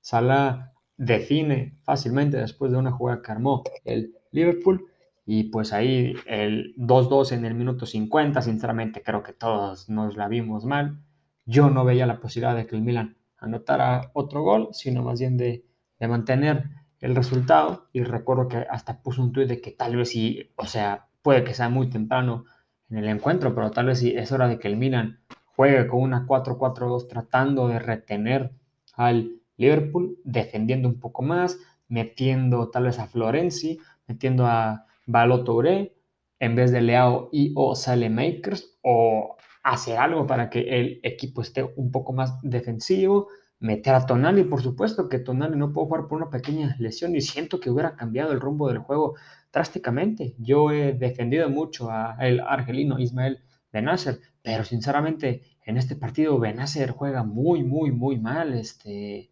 Salah 0.00 0.73
define 0.96 1.78
fácilmente 1.82 2.36
después 2.36 2.72
de 2.72 2.78
una 2.78 2.92
jugada 2.92 3.22
que 3.22 3.32
armó 3.32 3.64
el 3.84 4.14
Liverpool. 4.30 4.86
Y 5.26 5.44
pues 5.44 5.72
ahí 5.72 6.14
el 6.26 6.74
2-2 6.76 7.32
en 7.32 7.44
el 7.46 7.54
minuto 7.54 7.86
50, 7.86 8.42
sinceramente 8.42 9.02
creo 9.02 9.22
que 9.22 9.32
todos 9.32 9.88
nos 9.88 10.16
la 10.16 10.28
vimos 10.28 10.64
mal. 10.64 11.00
Yo 11.46 11.70
no 11.70 11.84
veía 11.84 12.06
la 12.06 12.20
posibilidad 12.20 12.54
de 12.54 12.66
que 12.66 12.76
el 12.76 12.82
Milan 12.82 13.16
anotara 13.38 14.10
otro 14.14 14.42
gol, 14.42 14.68
sino 14.72 15.02
más 15.02 15.20
bien 15.20 15.36
de, 15.36 15.64
de 15.98 16.08
mantener 16.08 16.64
el 17.00 17.14
resultado. 17.14 17.88
Y 17.92 18.02
recuerdo 18.02 18.48
que 18.48 18.66
hasta 18.68 19.02
puso 19.02 19.22
un 19.22 19.32
tuit 19.32 19.48
de 19.48 19.60
que 19.60 19.70
tal 19.72 19.96
vez 19.96 20.10
sí, 20.10 20.50
o 20.56 20.66
sea, 20.66 21.08
puede 21.22 21.44
que 21.44 21.54
sea 21.54 21.68
muy 21.70 21.88
temprano 21.88 22.44
en 22.90 22.98
el 22.98 23.08
encuentro, 23.08 23.54
pero 23.54 23.70
tal 23.70 23.86
vez 23.86 23.98
sí 23.98 24.14
es 24.14 24.30
hora 24.32 24.46
de 24.48 24.58
que 24.58 24.68
el 24.68 24.76
Milan 24.76 25.20
juegue 25.56 25.86
con 25.86 26.02
una 26.02 26.26
4-4-2 26.26 27.08
tratando 27.08 27.68
de 27.68 27.78
retener 27.78 28.52
al 28.94 29.40
Liverpool, 29.56 30.18
defendiendo 30.24 30.88
un 30.88 31.00
poco 31.00 31.22
más, 31.22 31.58
metiendo 31.88 32.70
tal 32.70 32.84
vez 32.84 32.98
a 32.98 33.06
Florenzi, 33.06 33.78
metiendo 34.06 34.46
a 34.46 34.86
Balotouré 35.06 35.94
en 36.38 36.56
vez 36.56 36.72
de 36.72 36.80
Leao 36.80 37.28
y 37.32 37.52
o 37.56 37.74
Makers 38.10 38.78
o 38.82 39.36
hacer 39.62 39.96
algo 39.98 40.26
para 40.26 40.50
que 40.50 40.60
el 40.60 41.00
equipo 41.02 41.40
esté 41.40 41.64
un 41.76 41.90
poco 41.90 42.12
más 42.12 42.38
defensivo, 42.42 43.28
meter 43.60 43.94
a 43.94 44.04
Tonali, 44.04 44.44
por 44.44 44.60
supuesto 44.60 45.08
que 45.08 45.18
Tonali 45.18 45.56
no 45.56 45.72
puede 45.72 45.86
jugar 45.86 46.06
por 46.06 46.18
una 46.18 46.30
pequeña 46.30 46.76
lesión 46.78 47.16
y 47.16 47.22
siento 47.22 47.60
que 47.60 47.70
hubiera 47.70 47.96
cambiado 47.96 48.32
el 48.32 48.40
rumbo 48.40 48.68
del 48.68 48.78
juego 48.78 49.14
drásticamente. 49.52 50.34
Yo 50.38 50.70
he 50.70 50.92
defendido 50.92 51.48
mucho 51.48 51.90
a 51.90 52.16
el 52.20 52.40
argelino 52.40 52.98
Ismael 52.98 53.40
Benacer, 53.72 54.20
pero 54.42 54.64
sinceramente 54.64 55.42
en 55.64 55.78
este 55.78 55.96
partido 55.96 56.38
Benacer 56.38 56.90
juega 56.90 57.22
muy, 57.24 57.62
muy, 57.62 57.90
muy 57.90 58.18
mal. 58.18 58.52
Este, 58.52 59.30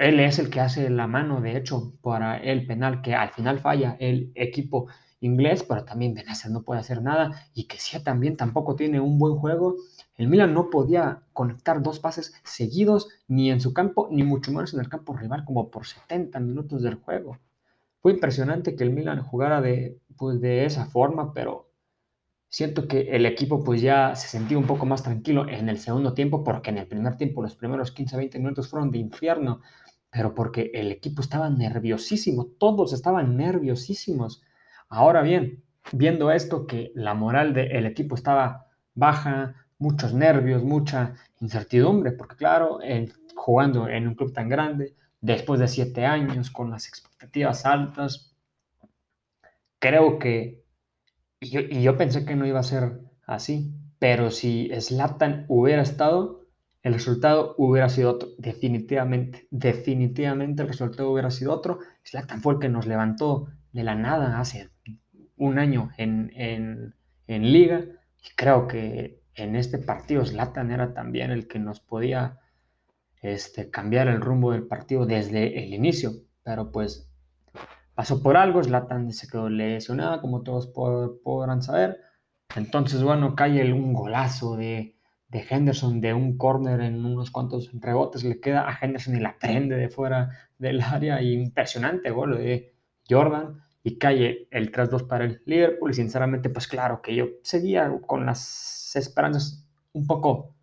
él 0.00 0.18
es 0.18 0.38
el 0.38 0.48
que 0.48 0.60
hace 0.60 0.88
la 0.88 1.06
mano, 1.06 1.42
de 1.42 1.56
hecho, 1.56 1.92
para 2.00 2.38
el 2.38 2.66
penal 2.66 3.02
que 3.02 3.14
al 3.14 3.30
final 3.30 3.60
falla 3.60 3.96
el 4.00 4.32
equipo 4.34 4.88
inglés, 5.20 5.62
pero 5.62 5.84
también 5.84 6.14
Benacer 6.14 6.50
no 6.50 6.62
puede 6.62 6.80
hacer 6.80 7.02
nada 7.02 7.50
y 7.52 7.64
que 7.64 7.78
sea 7.78 8.02
también 8.02 8.36
tampoco 8.38 8.76
tiene 8.76 8.98
un 8.98 9.18
buen 9.18 9.36
juego. 9.36 9.76
El 10.16 10.28
Milan 10.28 10.54
no 10.54 10.70
podía 10.70 11.24
conectar 11.34 11.82
dos 11.82 12.00
pases 12.00 12.32
seguidos 12.44 13.10
ni 13.28 13.50
en 13.50 13.60
su 13.60 13.74
campo, 13.74 14.08
ni 14.10 14.22
mucho 14.22 14.50
menos 14.52 14.72
en 14.72 14.80
el 14.80 14.88
campo 14.88 15.14
rival, 15.14 15.44
como 15.44 15.70
por 15.70 15.86
70 15.86 16.40
minutos 16.40 16.82
del 16.82 16.94
juego. 16.94 17.38
Fue 18.00 18.12
impresionante 18.12 18.74
que 18.76 18.84
el 18.84 18.92
Milan 18.92 19.22
jugara 19.22 19.60
de, 19.60 19.98
pues, 20.16 20.40
de 20.40 20.64
esa 20.64 20.86
forma, 20.86 21.34
pero 21.34 21.68
siento 22.48 22.88
que 22.88 23.02
el 23.14 23.26
equipo 23.26 23.62
pues 23.62 23.82
ya 23.82 24.14
se 24.16 24.28
sentía 24.28 24.58
un 24.58 24.66
poco 24.66 24.86
más 24.86 25.02
tranquilo 25.02 25.48
en 25.48 25.68
el 25.68 25.78
segundo 25.78 26.14
tiempo, 26.14 26.42
porque 26.42 26.70
en 26.70 26.78
el 26.78 26.86
primer 26.88 27.16
tiempo, 27.16 27.42
los 27.42 27.54
primeros 27.54 27.94
15-20 27.94 28.38
minutos 28.38 28.68
fueron 28.68 28.90
de 28.90 28.98
infierno, 28.98 29.60
pero 30.10 30.34
porque 30.34 30.70
el 30.74 30.90
equipo 30.90 31.22
estaba 31.22 31.48
nerviosísimo, 31.50 32.46
todos 32.58 32.92
estaban 32.92 33.36
nerviosísimos. 33.36 34.42
Ahora 34.88 35.22
bien, 35.22 35.62
viendo 35.92 36.30
esto, 36.30 36.66
que 36.66 36.92
la 36.94 37.14
moral 37.14 37.54
del 37.54 37.86
equipo 37.86 38.14
estaba 38.14 38.66
baja, 38.94 39.54
muchos 39.78 40.12
nervios, 40.12 40.62
mucha 40.62 41.14
incertidumbre, 41.40 42.12
porque 42.12 42.36
claro, 42.36 42.80
jugando 43.34 43.88
en 43.88 44.08
un 44.08 44.14
club 44.14 44.32
tan 44.32 44.48
grande, 44.48 44.94
después 45.20 45.60
de 45.60 45.68
siete 45.68 46.04
años, 46.04 46.50
con 46.50 46.70
las 46.70 46.88
expectativas 46.88 47.64
altas, 47.64 48.34
creo 49.78 50.18
que, 50.18 50.64
y 51.40 51.50
yo, 51.50 51.60
y 51.60 51.82
yo 51.82 51.96
pensé 51.96 52.24
que 52.24 52.36
no 52.36 52.46
iba 52.46 52.60
a 52.60 52.64
ser 52.64 53.00
así, 53.26 53.72
pero 53.98 54.30
si 54.30 54.70
Slatan 54.78 55.46
hubiera 55.48 55.82
estado, 55.82 56.39
el 56.82 56.94
resultado 56.94 57.54
hubiera 57.58 57.88
sido 57.88 58.10
otro, 58.10 58.30
definitivamente, 58.38 59.46
definitivamente 59.50 60.62
el 60.62 60.68
resultado 60.68 61.10
hubiera 61.10 61.30
sido 61.30 61.52
otro. 61.52 61.78
Slatan 62.02 62.40
fue 62.40 62.54
el 62.54 62.58
que 62.60 62.68
nos 62.68 62.86
levantó 62.86 63.48
de 63.72 63.84
la 63.84 63.94
nada 63.94 64.40
hace 64.40 64.70
un 65.36 65.58
año 65.58 65.90
en, 65.98 66.32
en, 66.34 66.94
en 67.26 67.52
liga 67.52 67.84
y 68.22 68.34
creo 68.34 68.66
que 68.66 69.20
en 69.34 69.56
este 69.56 69.78
partido 69.78 70.24
Slatan 70.24 70.70
era 70.70 70.94
también 70.94 71.30
el 71.30 71.48
que 71.48 71.58
nos 71.58 71.80
podía 71.80 72.38
este, 73.20 73.70
cambiar 73.70 74.08
el 74.08 74.20
rumbo 74.20 74.52
del 74.52 74.66
partido 74.66 75.06
desde 75.06 75.62
el 75.62 75.74
inicio, 75.74 76.12
pero 76.42 76.72
pues 76.72 77.10
pasó 77.94 78.22
por 78.22 78.36
algo, 78.36 78.62
Slatan 78.62 79.12
se 79.12 79.28
quedó 79.28 79.50
lesionado, 79.50 80.20
como 80.22 80.42
todos 80.42 80.66
podrán 80.66 81.62
saber. 81.62 81.98
Entonces, 82.56 83.02
bueno, 83.02 83.36
cae 83.36 83.72
un 83.72 83.92
golazo 83.92 84.56
de, 84.56 84.96
de 85.30 85.46
Henderson 85.48 86.00
de 86.00 86.12
un 86.12 86.36
corner 86.36 86.80
en 86.80 87.04
unos 87.04 87.30
cuantos 87.30 87.70
rebotes, 87.72 88.24
le 88.24 88.40
queda 88.40 88.68
a 88.68 88.78
Henderson 88.80 89.16
y 89.16 89.20
la 89.20 89.38
prende 89.38 89.76
de 89.76 89.88
fuera 89.88 90.30
del 90.58 90.82
área. 90.82 91.22
impresionante 91.22 92.10
gol 92.10 92.36
de 92.36 92.74
Jordan 93.08 93.60
y 93.82 93.96
cae 93.96 94.48
el 94.50 94.72
3-2 94.72 95.06
para 95.06 95.24
el 95.24 95.42
Liverpool. 95.46 95.92
Y 95.92 95.94
sinceramente, 95.94 96.50
pues 96.50 96.66
claro 96.66 97.00
que 97.00 97.14
yo 97.14 97.26
seguía 97.42 97.90
con 98.06 98.26
las 98.26 98.94
esperanzas 98.96 99.64
un 99.92 100.06
poco, 100.06 100.54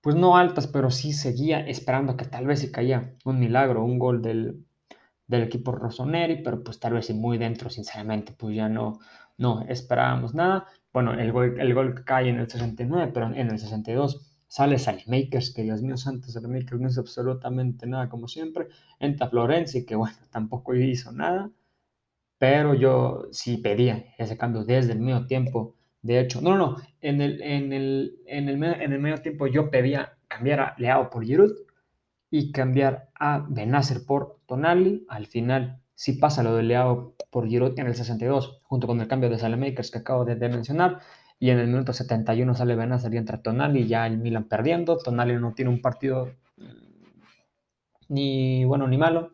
pues 0.00 0.16
no 0.16 0.36
altas, 0.36 0.66
pero 0.66 0.90
sí 0.90 1.12
seguía 1.12 1.60
esperando 1.60 2.16
que 2.16 2.24
tal 2.24 2.46
vez 2.46 2.60
se 2.60 2.72
caía 2.72 3.14
un 3.24 3.38
milagro, 3.38 3.84
un 3.84 3.98
gol 3.98 4.22
del, 4.22 4.64
del 5.26 5.42
equipo 5.42 5.72
Rossoneri, 5.72 6.42
pero 6.42 6.64
pues 6.64 6.80
tal 6.80 6.94
vez 6.94 7.10
muy 7.14 7.36
dentro, 7.36 7.68
sinceramente, 7.68 8.32
pues 8.32 8.56
ya 8.56 8.68
no, 8.70 8.98
no 9.36 9.62
esperábamos 9.68 10.34
nada. 10.34 10.66
Bueno, 10.92 11.12
el 11.14 11.32
gol, 11.32 11.60
el 11.60 11.74
gol 11.74 12.04
cae 12.04 12.28
en 12.28 12.38
el 12.38 12.50
69, 12.50 13.10
pero 13.14 13.26
en 13.26 13.50
el 13.50 13.58
62 13.58 14.26
sale 14.48 14.76
Makers, 15.06 15.54
que 15.54 15.62
Dios 15.62 15.82
mío 15.82 15.96
santo, 15.96 16.28
Makers 16.48 16.80
no 16.80 16.88
hizo 16.88 17.00
absolutamente 17.00 17.86
nada 17.86 18.08
como 18.08 18.26
siempre. 18.26 18.68
Entra 18.98 19.28
Florenzi, 19.28 19.86
que 19.86 19.94
bueno, 19.94 20.16
tampoco 20.30 20.74
hizo 20.74 21.12
nada, 21.12 21.50
pero 22.38 22.74
yo 22.74 23.28
sí 23.32 23.58
pedía 23.58 24.06
ese 24.18 24.36
cambio 24.36 24.64
desde 24.64 24.92
el 24.92 25.00
medio 25.00 25.26
tiempo. 25.26 25.76
De 26.02 26.20
hecho, 26.20 26.40
no, 26.40 26.56
no, 26.56 26.76
en 27.00 27.20
el, 27.20 27.42
en 27.42 27.72
el, 27.72 28.20
en 28.26 28.48
el, 28.48 28.62
en 28.64 28.92
el 28.92 29.00
medio 29.00 29.18
tiempo 29.18 29.46
yo 29.46 29.70
pedía 29.70 30.18
cambiar 30.28 30.60
a 30.60 30.74
Leao 30.78 31.10
por 31.10 31.24
Giroud 31.24 31.52
y 32.30 32.52
cambiar 32.52 33.10
a 33.14 33.46
Benacer 33.48 34.04
por 34.06 34.38
Tonali. 34.46 35.04
Al 35.08 35.26
final 35.26 35.79
sí 36.00 36.14
pasa 36.14 36.42
lo 36.42 36.56
de 36.56 36.62
Leao 36.62 37.14
por 37.30 37.46
Giroud 37.46 37.78
en 37.78 37.86
el 37.86 37.94
62, 37.94 38.60
junto 38.62 38.86
con 38.86 39.02
el 39.02 39.06
cambio 39.06 39.28
de 39.28 39.38
Salemakers 39.38 39.90
que 39.90 39.98
acabo 39.98 40.24
de, 40.24 40.34
mencionar. 40.48 41.00
Y 41.38 41.50
en 41.50 41.58
el 41.58 41.66
minuto 41.66 41.92
71 41.92 42.54
sale 42.54 42.74
Benacer 42.74 43.12
y 43.12 43.18
entra 43.18 43.42
Tonali, 43.42 43.86
ya 43.86 44.06
el 44.06 44.16
Milan 44.16 44.44
perdiendo. 44.48 44.96
Tonali 44.96 45.36
no 45.36 45.52
tiene 45.52 45.70
un 45.70 45.82
partido 45.82 46.32
mm, 46.56 46.62
ni 48.08 48.64
bueno 48.64 48.88
ni 48.88 48.96
malo, 48.96 49.32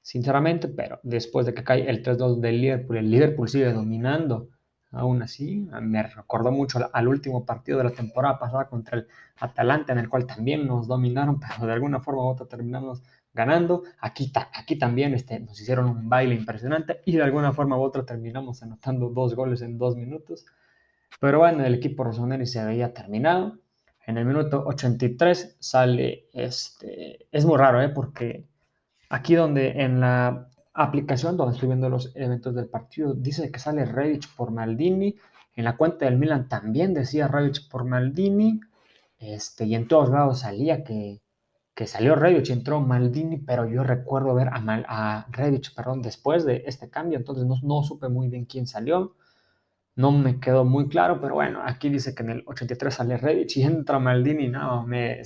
sinceramente, 0.00 0.66
pero 0.66 0.98
después 1.04 1.46
de 1.46 1.54
que 1.54 1.62
cae 1.62 1.88
el 1.88 2.02
3-2 2.02 2.40
del 2.40 2.60
Liverpool, 2.60 2.96
el 2.96 3.08
Liverpool 3.08 3.48
sigue 3.48 3.72
dominando. 3.72 4.48
Aún 4.90 5.22
así, 5.22 5.68
me 5.82 6.02
recordó 6.02 6.50
mucho 6.50 6.80
al 6.92 7.06
último 7.06 7.46
partido 7.46 7.78
de 7.78 7.84
la 7.84 7.92
temporada 7.92 8.40
pasada 8.40 8.68
contra 8.68 8.98
el 8.98 9.06
Atalanta, 9.36 9.92
en 9.92 10.00
el 10.00 10.08
cual 10.08 10.26
también 10.26 10.66
nos 10.66 10.88
dominaron, 10.88 11.38
pero 11.56 11.64
de 11.68 11.72
alguna 11.74 12.00
forma 12.00 12.24
u 12.24 12.26
otra 12.26 12.46
terminamos 12.46 13.04
ganando. 13.34 13.84
Aquí, 14.00 14.32
aquí 14.54 14.76
también 14.76 15.14
este, 15.14 15.40
nos 15.40 15.60
hicieron 15.60 15.86
un 15.86 16.08
baile 16.08 16.34
impresionante 16.34 17.00
y 17.04 17.16
de 17.16 17.22
alguna 17.22 17.52
forma 17.52 17.76
u 17.76 17.82
otra 17.82 18.04
terminamos 18.04 18.62
anotando 18.62 19.08
dos 19.10 19.34
goles 19.34 19.62
en 19.62 19.78
dos 19.78 19.96
minutos. 19.96 20.46
Pero 21.20 21.38
bueno, 21.38 21.64
el 21.64 21.74
equipo 21.74 22.04
rosoneri 22.04 22.46
se 22.46 22.60
había 22.60 22.92
terminado. 22.92 23.58
En 24.06 24.18
el 24.18 24.24
minuto 24.24 24.64
83 24.66 25.56
sale, 25.60 26.26
este, 26.32 27.26
es 27.30 27.44
muy 27.44 27.56
raro, 27.56 27.80
¿eh? 27.80 27.88
porque 27.88 28.44
aquí 29.08 29.34
donde 29.34 29.82
en 29.82 30.00
la 30.00 30.48
aplicación 30.74 31.36
donde 31.36 31.54
estoy 31.54 31.68
viendo 31.68 31.88
los 31.88 32.10
eventos 32.16 32.54
del 32.54 32.68
partido, 32.68 33.14
dice 33.14 33.50
que 33.50 33.58
sale 33.58 33.84
Rebic 33.84 34.28
por 34.34 34.50
Maldini. 34.50 35.14
En 35.54 35.64
la 35.64 35.76
cuenta 35.76 36.06
del 36.06 36.16
Milan 36.16 36.48
también 36.48 36.94
decía 36.94 37.28
Rebic 37.28 37.68
por 37.68 37.84
Maldini. 37.84 38.60
Este, 39.18 39.66
y 39.66 39.76
en 39.76 39.86
todos 39.86 40.10
lados 40.10 40.40
salía 40.40 40.82
que, 40.82 41.21
que 41.82 41.88
salió 41.88 42.14
Rebic 42.14 42.48
y 42.48 42.52
entró 42.52 42.80
Maldini, 42.80 43.38
pero 43.38 43.66
yo 43.66 43.82
recuerdo 43.82 44.34
ver 44.34 44.50
a, 44.52 44.60
Mal, 44.60 44.86
a 44.88 45.26
Rebic 45.32 45.74
perdón, 45.74 46.00
después 46.00 46.44
de 46.44 46.62
este 46.64 46.88
cambio, 46.88 47.18
entonces 47.18 47.44
no, 47.44 47.56
no, 47.60 47.82
supe 47.82 48.08
muy 48.08 48.28
bien 48.28 48.44
quién 48.44 48.68
salió, 48.68 49.16
no 49.96 50.12
me 50.12 50.38
quedó 50.38 50.64
muy 50.64 50.88
claro, 50.88 51.20
pero 51.20 51.34
bueno, 51.34 51.60
aquí 51.64 51.88
dice 51.88 52.14
que 52.14 52.22
en 52.22 52.30
el 52.30 52.44
83 52.46 52.94
sale 52.94 53.16
Rebic 53.16 53.56
y 53.56 53.64
entra 53.64 53.98
Maldini, 53.98 54.46
no, 54.46 54.86
me, 54.86 55.22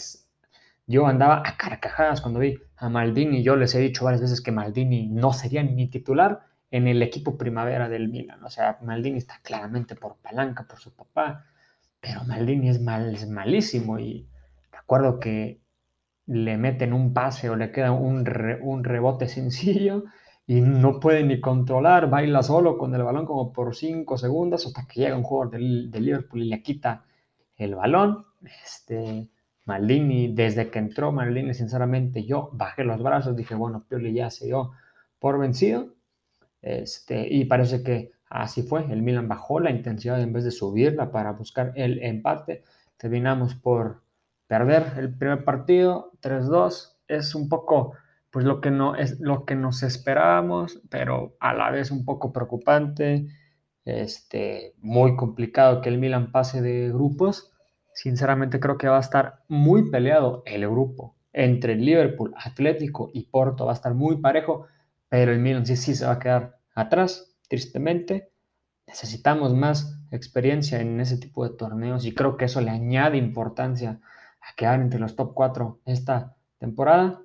yo 0.86 1.06
andaba 1.06 1.42
a 1.44 1.58
carcajadas 1.58 2.22
cuando 2.22 2.40
vi 2.40 2.58
a 2.78 2.88
Maldini, 2.88 3.42
yo 3.42 3.54
les 3.56 3.74
he 3.74 3.78
dicho 3.80 4.06
varias 4.06 4.22
veces 4.22 4.40
que 4.40 4.50
Maldini 4.50 5.08
no 5.08 5.34
sería 5.34 5.62
ni 5.62 5.88
titular 5.90 6.40
en 6.70 6.88
el 6.88 7.02
equipo 7.02 7.36
primavera 7.36 7.90
del 7.90 8.08
Milan, 8.08 8.42
o 8.42 8.48
sea, 8.48 8.78
Maldini 8.80 9.18
está 9.18 9.40
claramente 9.42 9.94
por 9.94 10.16
palanca, 10.22 10.66
por 10.66 10.78
su 10.78 10.96
papá, 10.96 11.44
pero 12.00 12.24
Maldini 12.24 12.70
es, 12.70 12.80
mal, 12.80 13.14
es 13.14 13.28
malísimo 13.28 13.98
y 13.98 14.26
recuerdo 14.72 15.20
que 15.20 15.65
le 16.26 16.56
meten 16.56 16.92
un 16.92 17.12
pase 17.12 17.50
o 17.50 17.56
le 17.56 17.70
queda 17.72 17.92
un, 17.92 18.24
un 18.62 18.84
rebote 18.84 19.28
sencillo 19.28 20.04
y 20.46 20.60
no 20.60 21.00
puede 21.00 21.24
ni 21.24 21.40
controlar, 21.40 22.08
baila 22.08 22.42
solo 22.42 22.78
con 22.78 22.94
el 22.94 23.02
balón 23.02 23.26
como 23.26 23.52
por 23.52 23.74
5 23.74 24.16
segundos 24.16 24.66
hasta 24.66 24.86
que 24.86 25.00
llega 25.00 25.16
un 25.16 25.24
jugador 25.24 25.52
del, 25.52 25.90
Liverpool 25.90 26.42
y 26.42 26.48
le 26.48 26.62
quita 26.62 27.04
el 27.56 27.74
balón. 27.74 28.26
Este, 28.64 29.28
Maldini, 29.64 30.32
desde 30.32 30.70
que 30.70 30.78
entró 30.78 31.10
Maldini, 31.10 31.52
sinceramente 31.52 32.24
yo 32.24 32.50
bajé 32.52 32.84
los 32.84 33.02
brazos, 33.02 33.36
dije, 33.36 33.56
bueno, 33.56 33.84
Pioli 33.88 34.12
ya 34.14 34.30
se 34.30 34.46
dio 34.46 34.70
por 35.18 35.38
vencido. 35.40 35.94
Este, 36.62 37.26
y 37.28 37.44
parece 37.46 37.82
que 37.82 38.12
así 38.28 38.62
fue. 38.62 38.84
El 38.92 39.02
Milan 39.02 39.26
bajó 39.28 39.58
la 39.58 39.70
intensidad 39.70 40.20
en 40.20 40.32
vez 40.32 40.44
de 40.44 40.52
subirla 40.52 41.10
para 41.10 41.32
buscar 41.32 41.72
el 41.74 42.00
empate. 42.04 42.62
Terminamos 42.96 43.56
por 43.56 44.02
perder 44.46 44.94
el 44.98 45.16
primer 45.16 45.44
partido, 45.44 46.12
3-2. 46.22 46.96
Es 47.08 47.34
un 47.34 47.48
poco 47.48 47.94
pues 48.30 48.44
lo 48.44 48.60
que 48.60 48.70
no 48.70 48.96
es 48.96 49.18
lo 49.20 49.46
que 49.46 49.54
nos 49.54 49.82
esperábamos, 49.82 50.82
pero 50.90 51.36
a 51.40 51.54
la 51.54 51.70
vez 51.70 51.90
un 51.90 52.04
poco 52.04 52.32
preocupante. 52.32 53.26
Este, 53.84 54.74
muy 54.78 55.16
complicado 55.16 55.80
que 55.80 55.88
el 55.88 55.98
Milan 55.98 56.32
pase 56.32 56.60
de 56.60 56.88
grupos 56.88 57.52
sinceramente 57.96 58.60
creo 58.60 58.76
que 58.76 58.88
va 58.88 58.98
a 58.98 59.00
estar 59.00 59.44
muy 59.48 59.90
peleado 59.90 60.42
el 60.44 60.68
grupo 60.68 61.16
entre 61.32 61.76
Liverpool, 61.76 62.34
Atlético 62.36 63.10
y 63.12 63.22
Porto. 63.22 63.64
Va 63.64 63.72
a 63.72 63.74
estar 63.74 63.94
muy 63.94 64.18
parejo, 64.18 64.66
pero 65.08 65.32
el 65.32 65.38
Milan 65.38 65.64
sí, 65.64 65.76
sí 65.76 65.94
se 65.94 66.04
va 66.04 66.12
a 66.12 66.18
quedar 66.18 66.58
atrás, 66.74 67.36
tristemente. 67.48 68.30
Necesitamos 68.86 69.54
más 69.54 69.98
experiencia 70.10 70.80
en 70.80 71.00
ese 71.00 71.16
tipo 71.16 71.48
de 71.48 71.56
torneos 71.56 72.04
y 72.04 72.14
creo 72.14 72.36
que 72.36 72.44
eso 72.44 72.60
le 72.60 72.70
añade 72.70 73.16
importancia 73.16 74.00
a 74.48 74.54
quedar 74.54 74.80
entre 74.80 75.00
los 75.00 75.16
top 75.16 75.34
4 75.34 75.80
esta 75.86 76.36
temporada. 76.58 77.22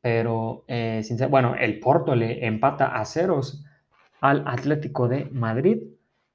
Pero, 0.00 0.64
eh, 0.66 1.02
bueno, 1.30 1.54
el 1.54 1.78
Porto 1.78 2.14
le 2.16 2.46
empata 2.46 2.96
a 2.96 3.04
ceros 3.04 3.64
al 4.20 4.42
Atlético 4.46 5.08
de 5.08 5.26
Madrid. 5.26 5.82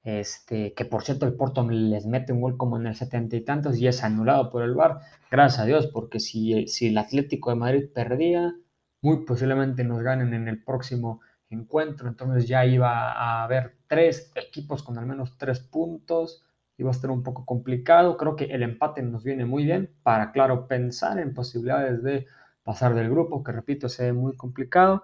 Este, 0.03 0.73
que 0.73 0.85
por 0.85 1.03
cierto 1.03 1.25
el 1.25 1.33
Porto 1.33 1.69
les 1.69 2.05
mete 2.05 2.31
un 2.31 2.39
gol 2.39 2.55
como 2.55 2.77
en 2.77 2.87
el 2.87 2.95
setenta 2.95 3.35
y 3.35 3.41
tantos 3.41 3.77
y 3.77 3.87
es 3.87 4.05
anulado 4.05 4.49
por 4.49 4.63
el 4.63 4.73
VAR, 4.73 4.99
gracias 5.29 5.59
a 5.59 5.65
Dios, 5.65 5.87
porque 5.87 6.21
si, 6.21 6.65
si 6.69 6.87
el 6.87 6.97
Atlético 6.97 7.49
de 7.49 7.57
Madrid 7.57 7.89
perdía, 7.93 8.55
muy 9.01 9.25
posiblemente 9.25 9.83
nos 9.83 10.01
ganen 10.01 10.33
en 10.33 10.47
el 10.47 10.63
próximo 10.63 11.19
encuentro, 11.49 12.07
entonces 12.07 12.47
ya 12.47 12.65
iba 12.65 13.11
a 13.11 13.43
haber 13.43 13.75
tres 13.87 14.31
equipos 14.35 14.81
con 14.81 14.97
al 14.97 15.05
menos 15.05 15.37
tres 15.37 15.59
puntos, 15.59 16.46
iba 16.77 16.89
a 16.89 16.91
estar 16.91 17.10
un 17.10 17.24
poco 17.24 17.46
complicado, 17.46 18.17
creo 18.17 18.36
que 18.36 18.46
el 18.46 18.63
empate 18.63 19.01
nos 19.01 19.24
viene 19.24 19.46
muy 19.46 19.65
bien 19.65 19.89
para, 20.03 20.31
claro, 20.31 20.67
pensar 20.67 21.19
en 21.19 21.34
posibilidades 21.34 22.03
de 22.03 22.27
pasar 22.63 22.93
del 22.93 23.10
grupo, 23.10 23.43
que 23.43 23.51
repito, 23.51 23.89
se 23.89 24.05
ve 24.05 24.13
muy 24.13 24.36
complicado, 24.36 25.01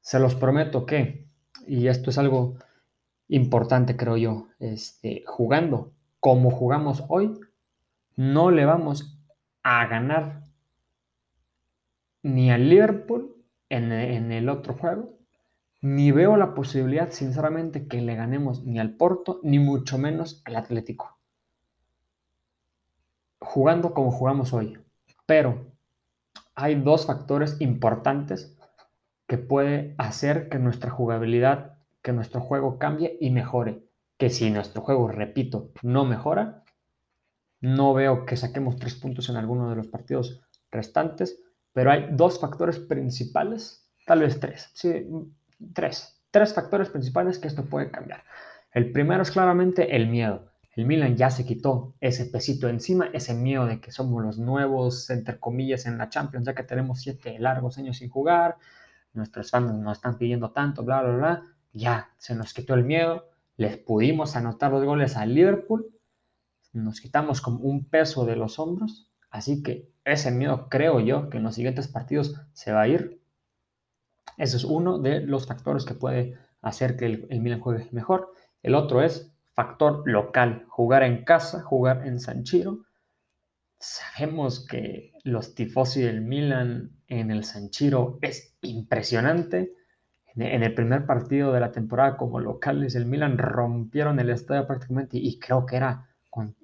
se 0.00 0.18
los 0.18 0.34
prometo 0.34 0.86
que, 0.86 1.26
y 1.66 1.88
esto 1.88 2.10
es 2.10 2.18
algo 2.18 2.56
importante, 3.28 3.96
creo 3.96 4.16
yo, 4.16 4.48
este, 4.58 5.24
jugando 5.26 5.92
como 6.20 6.50
jugamos 6.50 7.02
hoy, 7.08 7.40
no 8.14 8.50
le 8.50 8.64
vamos 8.64 9.18
a 9.62 9.86
ganar 9.86 10.44
ni 12.22 12.52
al 12.52 12.68
Liverpool 12.68 13.34
en, 13.68 13.90
en, 13.90 14.30
el 14.30 14.48
otro 14.48 14.74
juego, 14.74 15.18
ni 15.82 16.12
veo 16.12 16.36
la 16.36 16.54
posibilidad, 16.54 17.10
sinceramente, 17.10 17.88
que 17.88 18.00
le 18.00 18.14
ganemos 18.14 18.64
ni 18.64 18.78
al 18.78 18.96
Porto, 18.96 19.40
ni 19.42 19.58
mucho 19.58 19.98
menos 19.98 20.40
al 20.44 20.56
Atlético. 20.56 21.18
Jugando 23.40 23.92
como 23.92 24.12
jugamos 24.12 24.52
hoy. 24.52 24.78
Pero 25.26 25.72
hay 26.54 26.76
dos 26.76 27.06
factores 27.06 27.60
importantes 27.60 28.56
que 29.26 29.38
puede 29.38 29.94
hacer 29.98 30.48
que 30.48 30.58
nuestra 30.58 30.90
jugabilidad 30.90 31.78
que 32.02 32.12
nuestro 32.12 32.40
juego 32.40 32.78
cambie 32.78 33.16
y 33.20 33.30
mejore. 33.30 33.84
Que 34.18 34.30
si 34.30 34.50
nuestro 34.50 34.82
juego, 34.82 35.08
repito, 35.08 35.72
no 35.82 36.04
mejora, 36.04 36.64
no 37.60 37.94
veo 37.94 38.26
que 38.26 38.36
saquemos 38.36 38.76
tres 38.76 38.96
puntos 38.96 39.28
en 39.28 39.36
alguno 39.36 39.70
de 39.70 39.76
los 39.76 39.88
partidos 39.88 40.42
restantes, 40.70 41.42
pero 41.72 41.90
hay 41.90 42.08
dos 42.12 42.40
factores 42.40 42.78
principales, 42.78 43.90
tal 44.06 44.20
vez 44.20 44.38
tres, 44.40 44.70
sí, 44.74 45.06
tres, 45.74 46.22
tres 46.30 46.54
factores 46.54 46.88
principales 46.90 47.38
que 47.38 47.48
esto 47.48 47.64
puede 47.64 47.90
cambiar. 47.90 48.24
El 48.72 48.92
primero 48.92 49.22
es 49.22 49.30
claramente 49.30 49.96
el 49.96 50.08
miedo. 50.08 50.48
El 50.74 50.86
Milan 50.86 51.16
ya 51.16 51.30
se 51.30 51.44
quitó 51.44 51.94
ese 52.00 52.24
pesito 52.26 52.68
encima, 52.68 53.10
ese 53.12 53.34
miedo 53.34 53.66
de 53.66 53.80
que 53.80 53.92
somos 53.92 54.22
los 54.22 54.38
nuevos, 54.38 55.10
entre 55.10 55.38
comillas, 55.38 55.84
en 55.84 55.98
la 55.98 56.08
Champions, 56.08 56.46
ya 56.46 56.54
que 56.54 56.62
tenemos 56.62 57.00
siete 57.00 57.38
largos 57.38 57.76
años 57.76 57.98
sin 57.98 58.08
jugar, 58.08 58.56
nuestros 59.12 59.50
fans 59.50 59.72
nos 59.74 59.98
están 59.98 60.16
pidiendo 60.16 60.50
tanto, 60.52 60.82
bla, 60.82 61.02
bla, 61.02 61.14
bla 61.14 61.42
ya 61.72 62.10
se 62.18 62.34
nos 62.34 62.52
quitó 62.52 62.74
el 62.74 62.84
miedo, 62.84 63.28
les 63.56 63.78
pudimos 63.78 64.36
anotar 64.36 64.70
los 64.72 64.84
goles 64.84 65.16
al 65.16 65.34
Liverpool, 65.34 65.90
nos 66.72 67.00
quitamos 67.00 67.40
como 67.40 67.60
un 67.60 67.84
peso 67.84 68.24
de 68.24 68.36
los 68.36 68.58
hombros, 68.58 69.10
así 69.30 69.62
que 69.62 69.90
ese 70.04 70.30
miedo 70.30 70.68
creo 70.68 71.00
yo 71.00 71.30
que 71.30 71.38
en 71.38 71.44
los 71.44 71.54
siguientes 71.54 71.88
partidos 71.88 72.40
se 72.52 72.72
va 72.72 72.82
a 72.82 72.88
ir. 72.88 73.21
Ese 74.36 74.56
es 74.56 74.64
uno 74.64 74.98
de 74.98 75.20
los 75.20 75.46
factores 75.46 75.84
que 75.84 75.94
puede 75.94 76.38
hacer 76.60 76.96
que 76.96 77.06
el, 77.06 77.40
Milan 77.40 77.60
juegue 77.60 77.88
mejor. 77.92 78.32
El 78.62 78.74
otro 78.74 79.02
es 79.02 79.32
factor 79.52 80.02
local, 80.06 80.64
jugar 80.68 81.02
en 81.02 81.24
casa, 81.24 81.62
jugar 81.62 82.06
en 82.06 82.20
San 82.20 82.44
Chiro. 82.44 82.84
Sabemos 83.78 84.66
que 84.66 85.12
los 85.24 85.54
tifosi 85.54 86.02
del 86.02 86.20
Milan 86.20 86.92
en 87.08 87.30
el 87.30 87.44
San 87.44 87.70
Chiro 87.70 88.18
es 88.22 88.56
impresionante 88.62 89.74
en 90.34 90.62
el 90.62 90.74
primer 90.74 91.04
partido 91.04 91.52
de 91.52 91.60
la 91.60 91.72
temporada 91.72 92.16
como 92.16 92.40
locales, 92.40 92.94
el 92.94 93.06
Milan 93.06 93.36
rompieron 93.36 94.18
el 94.18 94.30
estadio 94.30 94.66
prácticamente 94.66 95.18
y, 95.18 95.38
creo 95.38 95.66
que 95.66 95.76
era, 95.76 96.08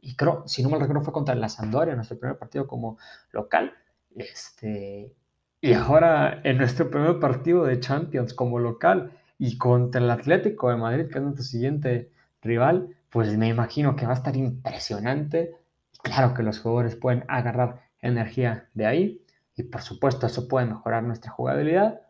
y 0.00 0.16
creo, 0.16 0.44
si 0.46 0.62
no 0.62 0.70
mal 0.70 0.80
recuerdo, 0.80 1.02
fue 1.02 1.12
contra 1.12 1.34
la 1.34 1.48
Sampdoria, 1.48 1.94
nuestro 1.94 2.18
primer 2.18 2.38
partido 2.38 2.66
como 2.66 2.98
local. 3.30 3.74
Este, 4.14 5.14
y 5.60 5.72
ahora 5.72 6.40
en 6.44 6.58
nuestro 6.58 6.90
primer 6.90 7.18
partido 7.18 7.64
de 7.64 7.80
Champions 7.80 8.32
como 8.34 8.58
local 8.58 9.12
y 9.38 9.58
contra 9.58 10.00
el 10.00 10.10
Atlético 10.10 10.70
de 10.70 10.76
Madrid, 10.76 11.08
que 11.08 11.18
es 11.18 11.24
nuestro 11.24 11.44
siguiente 11.44 12.12
rival, 12.42 12.96
pues 13.10 13.36
me 13.36 13.48
imagino 13.48 13.96
que 13.96 14.06
va 14.06 14.12
a 14.12 14.16
estar 14.16 14.36
impresionante. 14.36 15.56
Claro 16.02 16.34
que 16.34 16.42
los 16.42 16.60
jugadores 16.60 16.96
pueden 16.96 17.24
agarrar 17.28 17.82
energía 18.00 18.68
de 18.74 18.86
ahí 18.86 19.24
y 19.56 19.64
por 19.64 19.82
supuesto 19.82 20.26
eso 20.26 20.46
puede 20.46 20.66
mejorar 20.66 21.02
nuestra 21.02 21.32
jugabilidad 21.32 22.00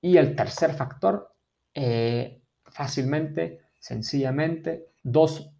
y 0.00 0.16
el 0.16 0.36
tercer 0.36 0.74
factor, 0.74 1.34
eh, 1.74 2.42
fácilmente, 2.66 3.60
sencillamente, 3.78 4.86
dos, 5.02 5.50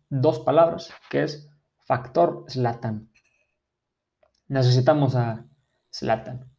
palabras, 0.44 0.92
que 1.10 1.22
es 1.22 1.50
factor 1.78 2.44
Slatan. 2.48 3.10
Necesitamos 4.48 5.14
a 5.16 5.44
Slatan. 5.90 6.53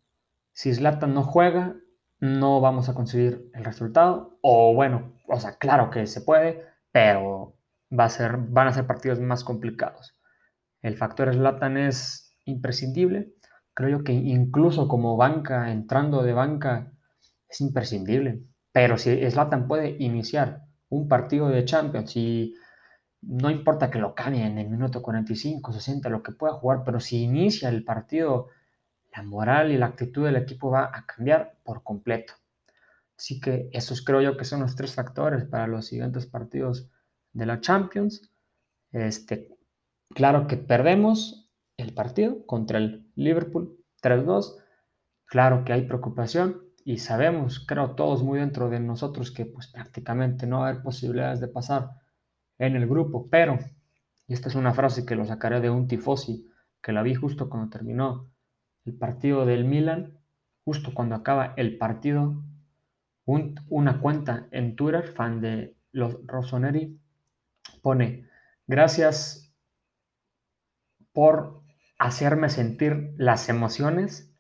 Si 0.56 0.74
Slatan 0.74 1.14
no 1.14 1.22
juega, 1.22 1.76
no 2.22 2.62
vamos 2.62 2.88
a 2.88 2.94
conseguir 2.94 3.52
el 3.54 3.66
resultado. 3.66 4.40
O 4.42 4.74
bueno, 4.74 5.14
o 5.28 5.38
sea, 5.38 5.58
claro 5.58 5.90
que 5.90 6.08
se 6.08 6.22
puede, 6.22 6.64
pero 6.94 7.58
va 7.92 8.06
a 8.06 8.10
ser, 8.10 8.38
van 8.38 8.70
a 8.70 8.74
ser 8.74 8.88
partidos 8.88 9.20
más 9.20 9.44
complicados. 9.44 10.18
El 10.82 10.96
factor 10.96 11.34
Slatan 11.34 11.76
es 11.76 12.38
imprescindible. 12.46 13.34
Creo 13.74 14.06
que 14.06 14.14
incluso 14.14 14.88
como 14.88 15.18
banca, 15.18 15.72
entrando 15.72 16.24
de 16.24 16.32
banca, 16.32 16.94
es 17.50 17.60
imprescindible. 17.60 18.42
Pero 18.72 18.98
si 18.98 19.30
Slatan 19.30 19.68
puede 19.68 19.98
iniciar 20.00 20.62
un 20.88 21.10
partido 21.10 21.50
de 21.50 21.66
Champions 21.66 22.16
y 22.16 22.56
no 23.22 23.50
importa 23.50 23.92
que 23.92 24.00
lo 24.00 24.16
cambie 24.16 24.46
en 24.46 24.58
el 24.58 24.70
minuto 24.70 25.02
45, 25.02 25.74
60, 25.74 26.08
lo 26.08 26.24
que 26.24 26.32
pueda 26.32 26.54
jugar, 26.54 26.84
pero 26.86 27.02
si 27.02 27.24
inicia 27.24 27.68
el 27.68 27.84
partido, 27.84 28.48
la 29.16 29.24
moral 29.24 29.72
y 29.72 29.78
la 29.78 29.88
actitud 29.88 30.26
del 30.26 30.36
equipo 30.36 30.72
va 30.72 30.92
a 30.94 31.06
cambiar 31.06 31.58
por 31.64 31.84
completo. 31.84 32.34
Así 33.18 33.40
que 33.40 33.70
esos 33.72 34.04
creo 34.04 34.22
yo 34.22 34.38
que 34.38 34.46
son 34.46 34.62
los 34.62 34.76
tres 34.76 34.94
factores 34.94 35.46
para 35.46 35.68
los 35.68 35.86
siguientes 35.86 36.26
partidos 36.26 36.90
de 37.32 37.46
la 37.46 37.62
Champions. 37.62 38.30
Este, 38.92 39.58
claro 40.10 40.48
que 40.48 40.58
perdemos 40.58 41.50
el 41.78 41.94
partido 41.94 42.46
contra 42.46 42.78
el 42.78 43.10
Liverpool 43.16 43.78
3-2. 44.02 44.58
Claro 45.26 45.64
que 45.64 45.74
hay 45.74 45.84
preocupación, 45.84 46.66
y 46.88 47.00
sabemos, 47.00 47.66
creo 47.66 47.96
todos 47.96 48.22
muy 48.22 48.40
dentro 48.40 48.70
de 48.70 48.80
nosotros 48.80 49.32
que 49.32 49.48
pues 49.48 49.68
prácticamente 49.68 50.46
no 50.46 50.60
va 50.60 50.68
a 50.68 50.70
haber 50.70 50.84
posibilidades 50.84 51.40
de 51.40 51.48
pasar 51.48 51.90
en 52.60 52.76
el 52.76 52.88
grupo, 52.88 53.28
pero, 53.28 53.58
y 54.28 54.34
esta 54.36 54.50
es 54.50 54.56
una 54.56 54.72
frase 54.72 55.04
que 55.04 55.16
lo 55.16 55.26
sacaré 55.26 55.62
de 55.62 55.72
un 55.72 55.88
tifosi, 55.88 56.48
que 56.84 56.92
la 56.92 57.02
vi 57.02 57.16
justo 57.16 57.50
cuando 57.50 57.72
terminó 57.72 58.30
el 58.86 58.98
partido 58.98 59.46
del 59.46 59.66
Milan, 59.66 60.20
justo 60.64 60.94
cuando 60.94 61.16
acaba 61.16 61.54
el 61.58 61.78
partido, 61.78 62.44
una 63.26 64.00
cuenta 64.02 64.48
en 64.52 64.76
Twitter, 64.76 65.08
fan 65.08 65.42
de 65.42 65.76
los 65.92 66.26
Rossoneri, 66.26 67.00
pone, 67.82 68.28
gracias 68.68 69.54
por 71.12 71.64
hacerme 71.98 72.50
sentir 72.50 73.14
las 73.18 73.50
emociones 73.50 74.32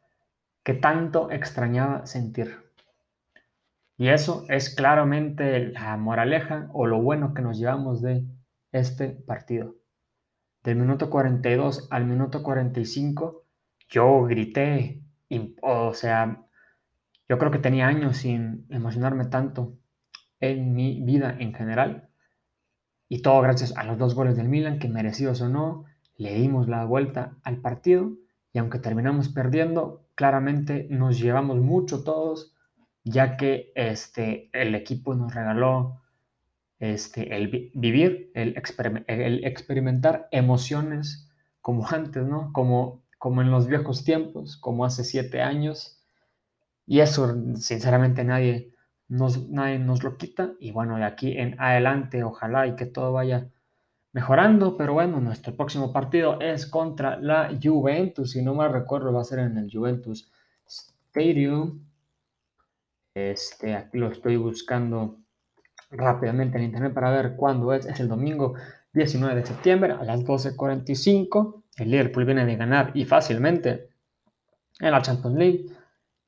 que 0.63 0.73
tanto 0.73 1.31
extrañaba 1.31 2.05
sentir. 2.05 2.65
Y 3.97 4.10
eso 4.10 4.45
es 4.49 4.75
claramente 4.75 5.69
la 5.69 5.95
moraleja 5.95 6.69
o 6.73 6.86
lo 6.86 7.01
bueno 7.01 7.34
que 7.34 7.41
nos 7.41 7.58
llevamos 7.58 8.01
de 8.01 8.25
este 8.71 9.10
partido. 9.10 9.75
del 10.63 10.77
minuto 10.77 11.12
42 11.12 11.88
al 11.91 12.05
minuto 12.05 12.41
45, 12.41 13.44
yo 13.89 14.23
grité, 14.23 15.01
o 15.61 15.93
sea, 15.93 16.45
yo 17.27 17.37
creo 17.37 17.51
que 17.51 17.59
tenía 17.59 17.87
años 17.87 18.17
sin 18.17 18.65
emocionarme 18.69 19.25
tanto 19.25 19.77
en 20.39 20.73
mi 20.73 21.01
vida 21.01 21.35
en 21.39 21.53
general. 21.53 22.09
Y 23.07 23.21
todo 23.21 23.41
gracias 23.41 23.75
a 23.77 23.83
los 23.83 23.97
dos 23.97 24.15
goles 24.15 24.35
del 24.35 24.49
Milan, 24.49 24.79
que 24.79 24.89
merecidos 24.89 25.41
o 25.41 25.49
no, 25.49 25.85
le 26.17 26.33
dimos 26.35 26.67
la 26.67 26.85
vuelta 26.85 27.37
al 27.43 27.57
partido. 27.57 28.13
Y 28.53 28.59
aunque 28.59 28.79
terminamos 28.79 29.29
perdiendo, 29.29 30.07
claramente 30.15 30.87
nos 30.89 31.19
llevamos 31.19 31.57
mucho 31.57 32.03
todos, 32.03 32.53
ya 33.03 33.37
que 33.37 33.71
este, 33.75 34.49
el 34.53 34.75
equipo 34.75 35.13
nos 35.13 35.33
regaló 35.33 36.01
este, 36.79 37.35
el 37.35 37.71
vivir, 37.73 38.31
el, 38.33 38.55
el, 39.07 39.45
experimentar 39.45 40.27
emociones 40.31 41.29
como 41.61 41.87
antes, 41.87 42.25
¿no? 42.25 42.51
Como, 42.53 43.04
como 43.25 43.41
en 43.41 43.49
los 43.49 43.65
viejos 43.65 44.03
tiempos, 44.03 44.55
como 44.55 44.85
hace 44.85 45.03
siete 45.03 45.41
años. 45.41 45.99
Y 46.85 46.99
eso, 46.99 47.33
sinceramente, 47.55 48.23
nadie 48.23 48.71
nos, 49.07 49.49
nadie 49.49 49.79
nos 49.79 50.03
lo 50.03 50.15
quita. 50.15 50.53
Y 50.59 50.69
bueno, 50.69 50.97
de 50.97 51.05
aquí 51.05 51.35
en 51.35 51.59
adelante, 51.59 52.23
ojalá 52.23 52.67
y 52.67 52.75
que 52.75 52.85
todo 52.85 53.13
vaya 53.13 53.49
mejorando. 54.11 54.77
Pero 54.77 54.93
bueno, 54.93 55.19
nuestro 55.21 55.55
próximo 55.55 55.91
partido 55.91 56.39
es 56.39 56.67
contra 56.67 57.17
la 57.19 57.49
Juventus. 57.59 58.29
Si 58.29 58.43
no 58.43 58.53
me 58.53 58.67
recuerdo, 58.67 59.11
va 59.11 59.21
a 59.21 59.23
ser 59.23 59.39
en 59.39 59.57
el 59.57 59.71
Juventus 59.73 60.31
Stadium. 60.67 61.83
Este, 63.15 63.73
aquí 63.73 63.97
lo 63.97 64.11
estoy 64.11 64.38
buscando 64.38 65.17
rápidamente 65.89 66.59
en 66.59 66.65
internet 66.65 66.93
para 66.93 67.09
ver 67.09 67.35
cuándo 67.35 67.73
es. 67.73 67.88
Es 67.88 67.99
el 67.99 68.07
domingo 68.07 68.53
19 68.93 69.33
de 69.33 69.47
septiembre 69.47 69.93
a 69.93 70.03
las 70.03 70.23
12.45. 70.23 71.64
El 71.75 71.91
Liverpool 71.91 72.25
viene 72.25 72.45
de 72.45 72.55
ganar 72.55 72.91
y 72.93 73.05
fácilmente 73.05 73.89
en 74.79 74.91
la 74.91 75.01
Champions 75.01 75.38
League. 75.38 75.65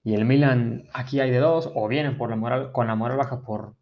Y 0.04 0.14
el 0.14 0.26
Milan, 0.26 0.88
aquí 0.94 1.20
hay 1.20 1.32
de 1.32 1.40
dos, 1.40 1.72
o 1.74 1.88
vienen 1.88 2.18
por 2.18 2.30
la 2.30 2.36
moral, 2.36 2.72
con 2.72 2.88
la 2.88 2.96
moral 2.96 3.18
baja 3.18 3.42
por 3.42 3.76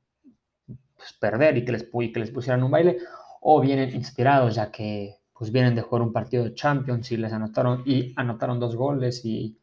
pues, 0.95 1.13
perder 1.13 1.57
y 1.57 1.65
que, 1.65 1.71
les, 1.71 1.83
que 1.83 2.19
les 2.19 2.31
pusieran 2.31 2.63
un 2.63 2.71
baile, 2.71 2.97
o 3.41 3.61
vienen 3.61 3.93
inspirados 3.93 4.55
ya 4.55 4.71
que 4.71 5.17
pues 5.37 5.51
vienen 5.51 5.75
de 5.75 5.81
jugar 5.81 6.01
un 6.01 6.13
partido 6.13 6.45
de 6.45 6.55
Champions 6.55 7.11
y 7.11 7.17
les 7.17 7.33
anotaron 7.33 7.83
y 7.85 8.13
anotaron 8.15 8.59
dos 8.59 8.75
goles 8.75 9.25
y 9.25 9.59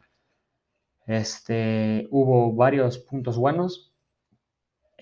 este 1.07 2.07
hubo 2.11 2.55
varios 2.55 2.99
puntos 2.99 3.38
buenos 3.38 3.93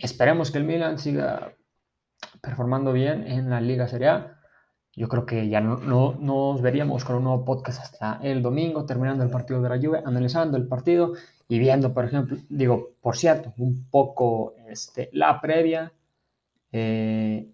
Esperemos 0.01 0.51
que 0.51 0.57
el 0.57 0.65
Milan 0.65 0.99
siga 0.99 1.55
performando 2.41 2.91
bien 2.91 3.27
en 3.27 3.51
la 3.51 3.61
Liga 3.61 3.87
Serie 3.87 4.09
A. 4.09 4.40
Yo 5.01 5.09
creo 5.09 5.25
que 5.25 5.49
ya 5.49 5.63
no, 5.63 5.79
nos 6.21 6.61
veríamos 6.61 7.07
con 7.07 7.17
un 7.17 7.25
nuevo 7.25 7.43
podcast 7.43 7.81
hasta 7.81 8.21
el 8.23 8.43
domingo, 8.43 8.85
terminando 8.85 9.25
el 9.25 9.31
partido 9.31 9.63
de 9.63 9.71
la 9.71 9.79
Juve, 9.79 10.03
analizando 10.05 10.59
el 10.59 10.69
partido 10.69 11.15
y 11.49 11.59
viendo, 11.59 11.95
por 11.95 12.05
ejemplo, 12.05 12.37
digo, 12.51 12.91
por 13.01 13.17
cierto, 13.17 13.55
un 13.57 13.87
poco 13.91 14.53
este, 14.69 15.09
la 15.15 15.41
previa 15.41 15.91
eh, 16.71 17.51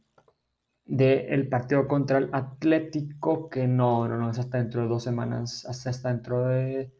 del 0.86 1.48
partido 1.48 1.86
contra 1.86 2.18
el 2.18 2.30
Atlético, 2.32 3.48
que 3.48 3.68
no, 3.68 4.08
no, 4.08 4.16
no, 4.16 4.28
es 4.28 4.40
hasta 4.40 4.58
dentro 4.58 4.82
de 4.82 4.88
dos 4.88 5.04
semanas, 5.04 5.64
hasta, 5.66 5.90
hasta 5.90 6.08
dentro 6.08 6.48
de, 6.48 6.90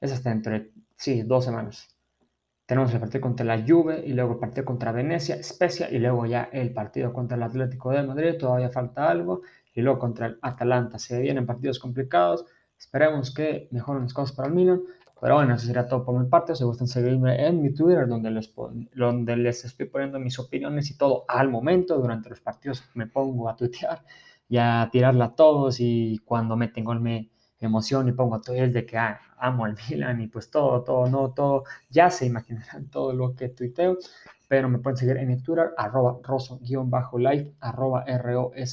es 0.00 0.10
hasta 0.10 0.30
dentro 0.30 0.52
de, 0.52 0.72
sí, 0.96 1.22
dos 1.22 1.44
semanas. 1.44 1.96
Tenemos 2.66 2.92
el 2.92 2.98
partido 2.98 3.20
contra 3.20 3.46
la 3.46 3.64
Juve 3.64 4.02
y 4.04 4.14
luego 4.14 4.32
el 4.32 4.38
partido 4.40 4.64
contra 4.64 4.90
Venecia, 4.90 5.40
Spezia 5.44 5.88
y 5.92 6.00
luego 6.00 6.26
ya 6.26 6.48
el 6.52 6.72
partido 6.72 7.12
contra 7.12 7.36
el 7.36 7.44
Atlético 7.44 7.92
de 7.92 8.02
Madrid, 8.02 8.36
todavía 8.36 8.70
falta 8.70 9.08
algo, 9.08 9.42
y 9.74 9.80
luego 9.80 9.98
contra 9.98 10.26
el 10.26 10.38
Atalanta. 10.42 10.98
Se 10.98 11.20
vienen 11.20 11.46
partidos 11.46 11.78
complicados, 11.78 12.44
esperemos 12.78 13.32
que 13.32 13.68
mejoren 13.70 14.02
las 14.02 14.14
cosas 14.14 14.34
para 14.36 14.48
el 14.48 14.54
Milan, 14.54 14.82
pero 15.20 15.36
bueno, 15.36 15.54
eso 15.54 15.66
sería 15.66 15.86
todo 15.86 16.04
por 16.04 16.18
mi 16.20 16.28
parte. 16.28 16.56
Si 16.56 16.64
gustan 16.64 16.88
seguirme 16.88 17.46
en 17.46 17.62
mi 17.62 17.72
Twitter, 17.72 18.08
donde 18.08 18.30
les, 18.30 18.52
donde 18.94 19.36
les 19.36 19.64
estoy 19.64 19.86
poniendo 19.86 20.18
mis 20.18 20.38
opiniones 20.38 20.90
y 20.90 20.96
todo 20.96 21.24
al 21.28 21.48
momento. 21.48 21.96
Durante 21.98 22.28
los 22.28 22.40
partidos 22.40 22.82
me 22.94 23.06
pongo 23.06 23.48
a 23.48 23.54
tuitear 23.54 24.04
y 24.48 24.58
a 24.58 24.88
tirarla 24.90 25.26
a 25.26 25.34
todos 25.34 25.76
y 25.78 26.18
cuando 26.24 26.56
me 26.56 26.68
tengo 26.68 26.94
me 26.96 27.30
emoción 27.66 28.08
y 28.08 28.12
pongo 28.12 28.40
tweets 28.40 28.74
de 28.74 28.84
que 28.84 28.98
ah, 28.98 29.20
amo 29.38 29.64
al 29.64 29.76
Milan 29.88 30.20
y 30.20 30.28
pues 30.28 30.50
todo, 30.50 30.82
todo, 30.82 31.08
no, 31.08 31.32
todo, 31.32 31.64
ya 31.88 32.10
se 32.10 32.26
imaginarán 32.26 32.88
todo 32.90 33.12
lo 33.12 33.34
que 33.34 33.48
tuiteo, 33.48 33.98
pero 34.52 34.68
me 34.68 34.80
pueden 34.80 34.98
seguir 34.98 35.16
en 35.16 35.28
mi 35.28 35.38
Twitter, 35.42 35.70
arroba 35.78 36.18
rosso-life, 36.22 37.54
arroba 37.60 38.04
R-O-S-S-O-L-I-F-E. 38.06 38.66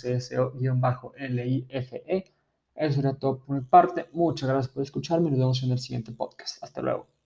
Eso 2.76 3.00
era 3.00 3.14
todo 3.14 3.40
por 3.40 3.56
mi 3.56 3.62
parte. 3.62 4.10
Muchas 4.12 4.50
gracias 4.50 4.74
por 4.74 4.84
escucharme 4.84 5.30
nos 5.30 5.40
vemos 5.40 5.64
en 5.64 5.72
el 5.72 5.80
siguiente 5.80 6.12
podcast. 6.12 6.62
Hasta 6.62 6.82
luego. 6.82 7.19